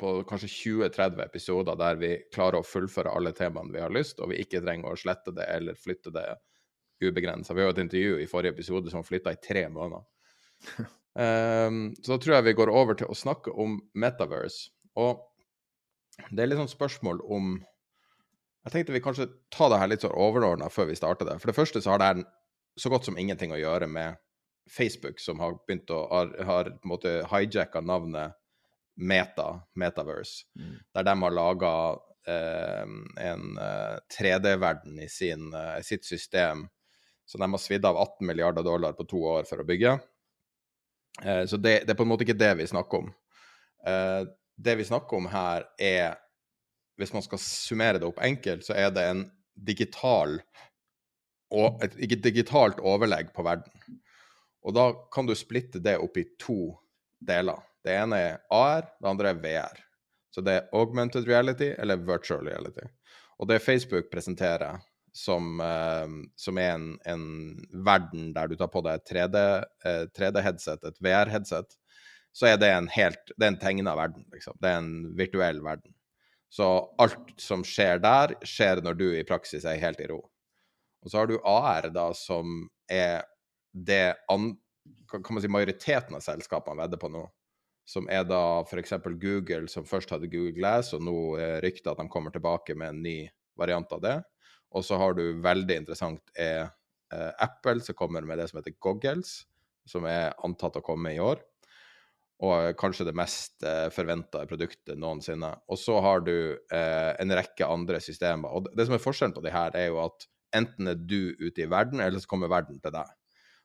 [0.02, 4.32] på kanskje 20-30 episoder der vi klarer å fullføre alle temaene vi har lyst, og
[4.32, 6.26] vi ikke trenger å slette det eller flytte det
[7.02, 7.54] ubegrensa.
[7.54, 10.02] Vi har jo et intervju i forrige episode som flytta i tre måneder.
[11.12, 14.70] Um, så da tror jeg vi går over til å snakke om Metaverse.
[15.00, 15.20] Og
[16.30, 17.54] det er litt sånn spørsmål om
[18.62, 21.40] Jeg tenkte vi kanskje ta det her litt sånn overordna før vi starter det.
[21.42, 22.20] For det første så har det her
[22.78, 24.20] så godt som ingenting å gjøre med
[24.70, 28.38] Facebook, som har begynt å har, har på en måte hijacka navnet
[29.02, 30.76] Meta, Metaverse, mm.
[30.94, 31.72] der de har laga
[32.28, 32.86] eh,
[33.26, 36.68] en eh, 3D-verden i sin, eh, sitt system.
[37.26, 39.96] Så de har svidd av 18 milliarder dollar på to år for å bygge.
[41.20, 43.12] Eh, så det, det, er på en måte ikke det vi snakker om.
[43.86, 44.22] Eh,
[44.56, 46.18] det vi snakker om her, er
[47.00, 49.22] Hvis man skal summere det opp enkelt, så er det en
[49.56, 50.36] digital
[51.82, 53.72] et, digitalt overlegg på verden.
[54.62, 56.74] Og da kan du splitte det opp i to
[57.18, 57.64] deler.
[57.82, 59.80] Det ene er AR, det andre er VR.
[60.32, 62.84] Så det er augmented reality eller virtual reality.
[63.40, 64.78] Og det Facebook presenterer,
[65.12, 67.24] som, uh, som er en, en,
[67.84, 69.12] verden der du tar på deg et
[70.16, 71.76] 3D-headset, uh, et VR-headset,
[72.32, 74.56] så er det en helt Det er en tegna verden, liksom.
[74.60, 75.92] Det er en virtuell verden.
[76.52, 76.68] Så
[77.00, 80.22] alt som skjer der, skjer når du i praksis er helt i ro.
[81.04, 83.26] Og så har du AR, da, som er
[83.72, 84.54] det an,
[85.12, 87.26] kan man si majoriteten av selskapene vedder på nå.
[87.88, 88.94] Som er da f.eks.
[89.20, 91.16] Google, som først hadde Google Glass, og nå
[91.64, 93.16] rykter at de kommer tilbake med en ny
[93.58, 94.18] variant av det.
[94.72, 96.66] Og så har du veldig interessant er
[97.12, 99.42] eh, Apple, som kommer med det som heter Goggles,
[99.88, 101.42] som er antatt å komme i år.
[102.42, 105.52] Og kanskje det mest eh, forventa produktet noensinne.
[105.70, 108.50] Og så har du eh, en rekke andre systemer.
[108.50, 111.64] Og det som er forskjellen på de her, er jo at enten er du ute
[111.64, 113.12] i verden, eller så kommer verden til deg.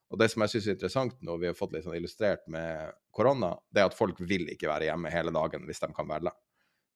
[0.08, 2.94] Og det som jeg syns er interessant nå, vi har fått litt sånn illustrert med
[3.16, 6.32] korona, det er at folk vil ikke være hjemme hele dagen hvis de kan velge.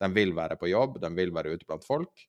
[0.02, 2.24] De vil være på jobb, de vil være ute blant folk.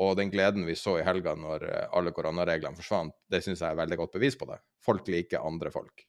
[0.00, 3.74] Og den gleden vi så i helga når eh, alle koronareglene forsvant, det syns jeg
[3.74, 4.60] er veldig godt bevis på det.
[4.84, 6.06] Folk liker andre folk.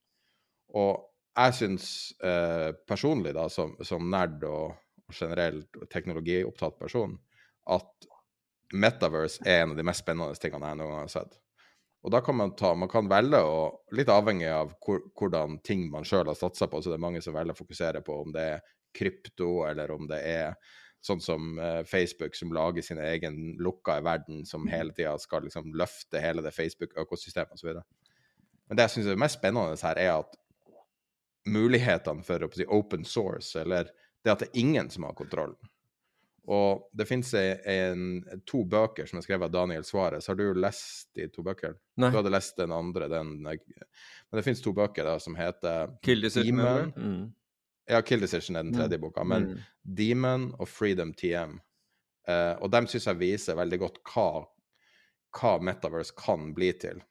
[0.79, 0.93] Og
[1.35, 1.89] jeg syns
[2.23, 4.77] eh, personlig, da, som, som nerd og,
[5.11, 7.17] generelt teknologiopptatt person,
[7.67, 8.09] at
[8.71, 11.33] Metaverse er en av de mest spennende tingene jeg noen gang har sett.
[12.01, 13.57] Og da kan man ta Man kan velge å
[13.93, 17.21] Litt avhengig av hvor, hvordan ting man sjøl har satsa på, så det er mange
[17.21, 18.63] som velger å fokusere på om det er
[18.95, 20.55] krypto, eller om det er
[21.01, 24.71] Sånn som uh, Facebook, som lager sin egen lukka i verden, som mm.
[24.73, 27.81] hele tida skal liksom løfte hele det Facebook-økosystemet osv.
[28.69, 30.37] Men det jeg syns er mest spennende her, er at
[31.49, 33.89] mulighetene for å si, open source, eller
[34.21, 35.57] det at det er ingen som har kontrollen.
[36.51, 37.33] Og det fins
[38.49, 40.27] to bøker som er skrevet av Daniel Svares.
[40.27, 41.77] Har du lest de to bøkene?
[42.01, 42.09] Nei.
[42.09, 46.91] Du hadde lest den andre, den Men det fins to bøker da som heter Demon.
[46.95, 47.21] Mm.
[47.89, 49.01] Ja, Kill Decision er den tredje mm.
[49.01, 49.23] boka.
[49.27, 49.61] Men mm.
[49.97, 51.59] Demon og Freedom TM
[52.29, 54.43] Uh, og dem syns jeg viser veldig godt hva,
[55.37, 57.01] hva Metaverse kan bli til.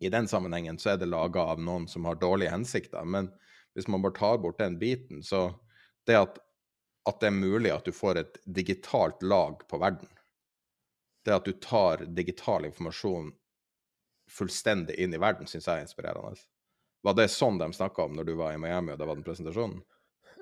[0.00, 3.30] I den sammenhengen så er det laga av noen som har dårlige hensikter, men
[3.74, 5.46] hvis man bare tar bort den biten, så
[6.06, 6.38] det at,
[7.08, 10.10] at det er mulig at du får et digitalt lag på verden,
[11.24, 13.32] det at du tar digital informasjon
[14.30, 16.36] fullstendig inn i verden, syns jeg er inspirerende.
[17.04, 19.26] Var det sånn de snakka om når du var i Miami og det var den
[19.26, 19.82] presentasjonen?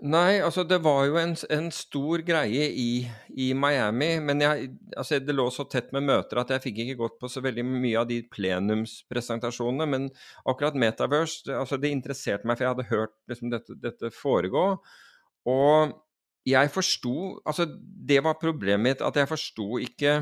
[0.03, 3.05] Nei, altså det var jo en, en stor greie i,
[3.39, 6.97] i Miami, men jeg, altså det lå så tett med møter at jeg fikk ikke
[7.05, 9.87] gått på så veldig mye av de plenumspresentasjonene.
[9.93, 10.09] Men
[10.43, 14.65] akkurat Metaverse, det, altså det interesserte meg, for jeg hadde hørt liksom dette, dette, foregå.
[15.53, 15.95] Og
[16.51, 17.15] jeg forsto
[17.47, 17.69] Altså,
[18.11, 20.17] det var problemet mitt, at jeg forsto ikke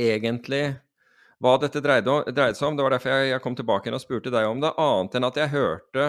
[0.00, 0.64] egentlig
[1.42, 2.78] hva dette dreide, dreide, seg om.
[2.78, 4.72] Det var derfor jeg, jeg, kom tilbake og spurte deg om det.
[4.80, 6.08] Annet enn at jeg hørte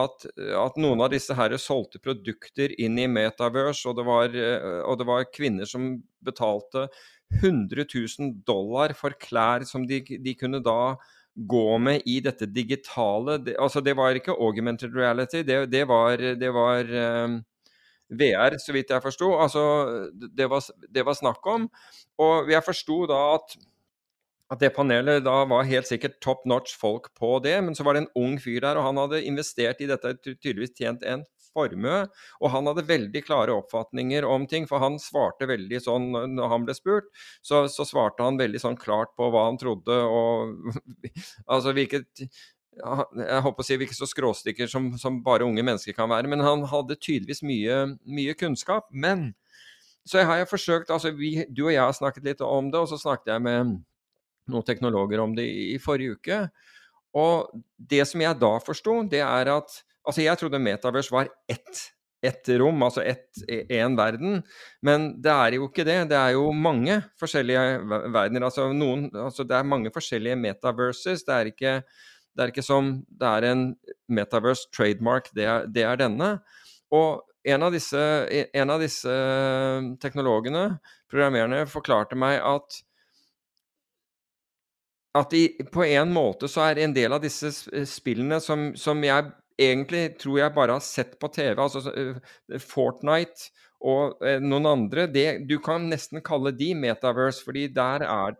[0.00, 0.26] at,
[0.64, 4.36] at noen av disse her solgte produkter inn i Metaverse, og det var,
[4.86, 5.92] og det var kvinner som
[6.24, 6.88] betalte
[7.40, 10.96] 100 000 dollar for klær som de, de kunne da
[11.34, 16.16] gå med i dette digitale det, Altså, det var ikke augmented reality, det, det var,
[16.16, 16.90] det var
[17.24, 17.38] um,
[18.10, 19.30] VR, så vidt jeg forsto.
[19.38, 19.62] Altså,
[20.12, 21.68] det var, det var snakk om.
[22.18, 23.54] Og jeg forsto da at
[24.50, 27.94] at det panelet da var helt sikkert top notch folk på det, men så var
[27.94, 31.22] det en ung fyr der, og han hadde investert i dette, tydeligvis tjent en
[31.54, 32.04] formue.
[32.40, 36.66] Og han hadde veldig klare oppfatninger om ting, for han svarte veldig sånn når han
[36.66, 37.10] ble spurt,
[37.46, 40.72] så, så svarte han veldig sånn klart på hva han trodde, og
[41.52, 42.26] altså hvilket
[42.80, 46.42] jeg håper å si ikke så skråstikker som, som, bare unge mennesker kan være, men
[46.44, 48.86] han hadde tydeligvis mye, mye kunnskap.
[48.90, 49.32] Men
[50.08, 52.88] så har jeg forsøkt altså vi, Du og jeg har snakket litt om det, og
[52.88, 53.74] så snakket jeg med
[54.50, 56.42] noen teknologer om det i forrige uke.
[57.18, 57.50] Og
[57.90, 61.80] det som jeg da forsto, det er at Altså, jeg trodde Metaverse var ett,
[62.24, 64.42] ett rom, altså én verden.
[64.82, 65.98] Men det er jo ikke det.
[66.10, 67.64] Det er jo mange forskjellige
[68.12, 68.46] verdener.
[68.48, 71.24] Altså, noen, altså det er mange forskjellige metaverses.
[71.28, 71.74] Det er ikke,
[72.34, 73.66] det er ikke som det er en
[74.08, 76.30] metaverse trademark, det er, det er denne.
[76.90, 78.00] Og en av, disse,
[78.52, 79.12] en av disse
[80.02, 80.64] teknologene,
[81.12, 82.80] programmererne, forklarte meg at
[85.18, 87.50] at i, på en måte så er en del av disse
[87.88, 93.50] spillene som, som, jeg egentlig tror jeg bare har sett på TV, altså uh, Fortnite
[93.80, 98.38] og uh, noen andre, det, du kan nesten kalle de metaverse, fordi der er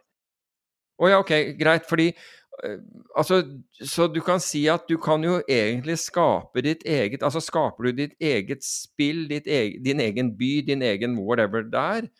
[1.01, 1.87] Å oh, ja, OK, greit.
[1.89, 2.79] Fordi uh,
[3.17, 3.43] Altså,
[3.83, 8.03] så du kan si at du kan jo egentlig skape ditt eget Altså skaper du
[8.03, 12.11] ditt eget spill, ditt egen, din egen by, din egen whatever der,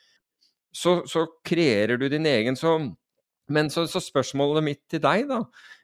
[0.73, 2.79] så, så kreerer du din egen så
[3.51, 5.43] men så, så, spørsmålet mitt til deg, da,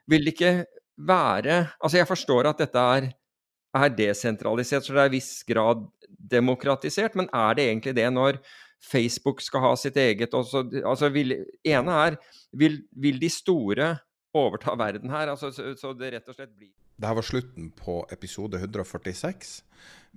[0.09, 0.53] vil det ikke
[0.97, 3.09] være Altså, jeg forstår at dette er,
[3.77, 5.83] er desentralisert, så det er i viss grad
[6.17, 8.39] demokratisert, men er det egentlig det når
[8.83, 11.33] Facebook skal ha sitt eget også, altså vil,
[11.65, 12.17] ene er
[12.53, 13.93] vil, vil, de store
[14.37, 15.31] overta verden her?
[15.33, 19.51] Altså, så, så, det rett og slett blir Dette var slutten på episode 146.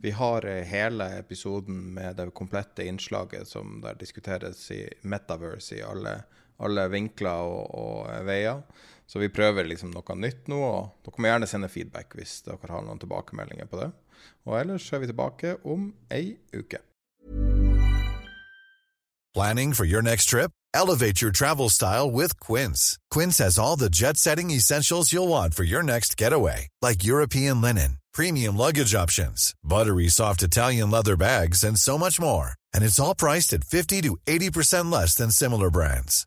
[0.01, 5.83] Vi har eh, hele episoden med det komplette innslaget som der diskuteres i Metaverse i
[5.85, 6.23] alle
[6.65, 8.63] alle vinkler og, og, veier.
[9.11, 12.71] Så vi prøver liksom noe nytt nå, og dere må gjerne sende feedback hvis dere
[12.71, 13.91] har noen tilbakemeldinger på det.
[14.47, 16.85] Og ellers er vi tilbake om ei uke.
[19.33, 20.51] Planning for your next trip?
[20.75, 22.99] Elevate your travel style with Quince.
[23.11, 27.99] Quince has all the jet-setting essentials you'll want for your next getaway, like European linen,
[28.13, 32.55] premium luggage options, buttery soft Italian leather bags, and so much more.
[32.75, 36.27] And it's all priced at 50 to 80% less than similar brands.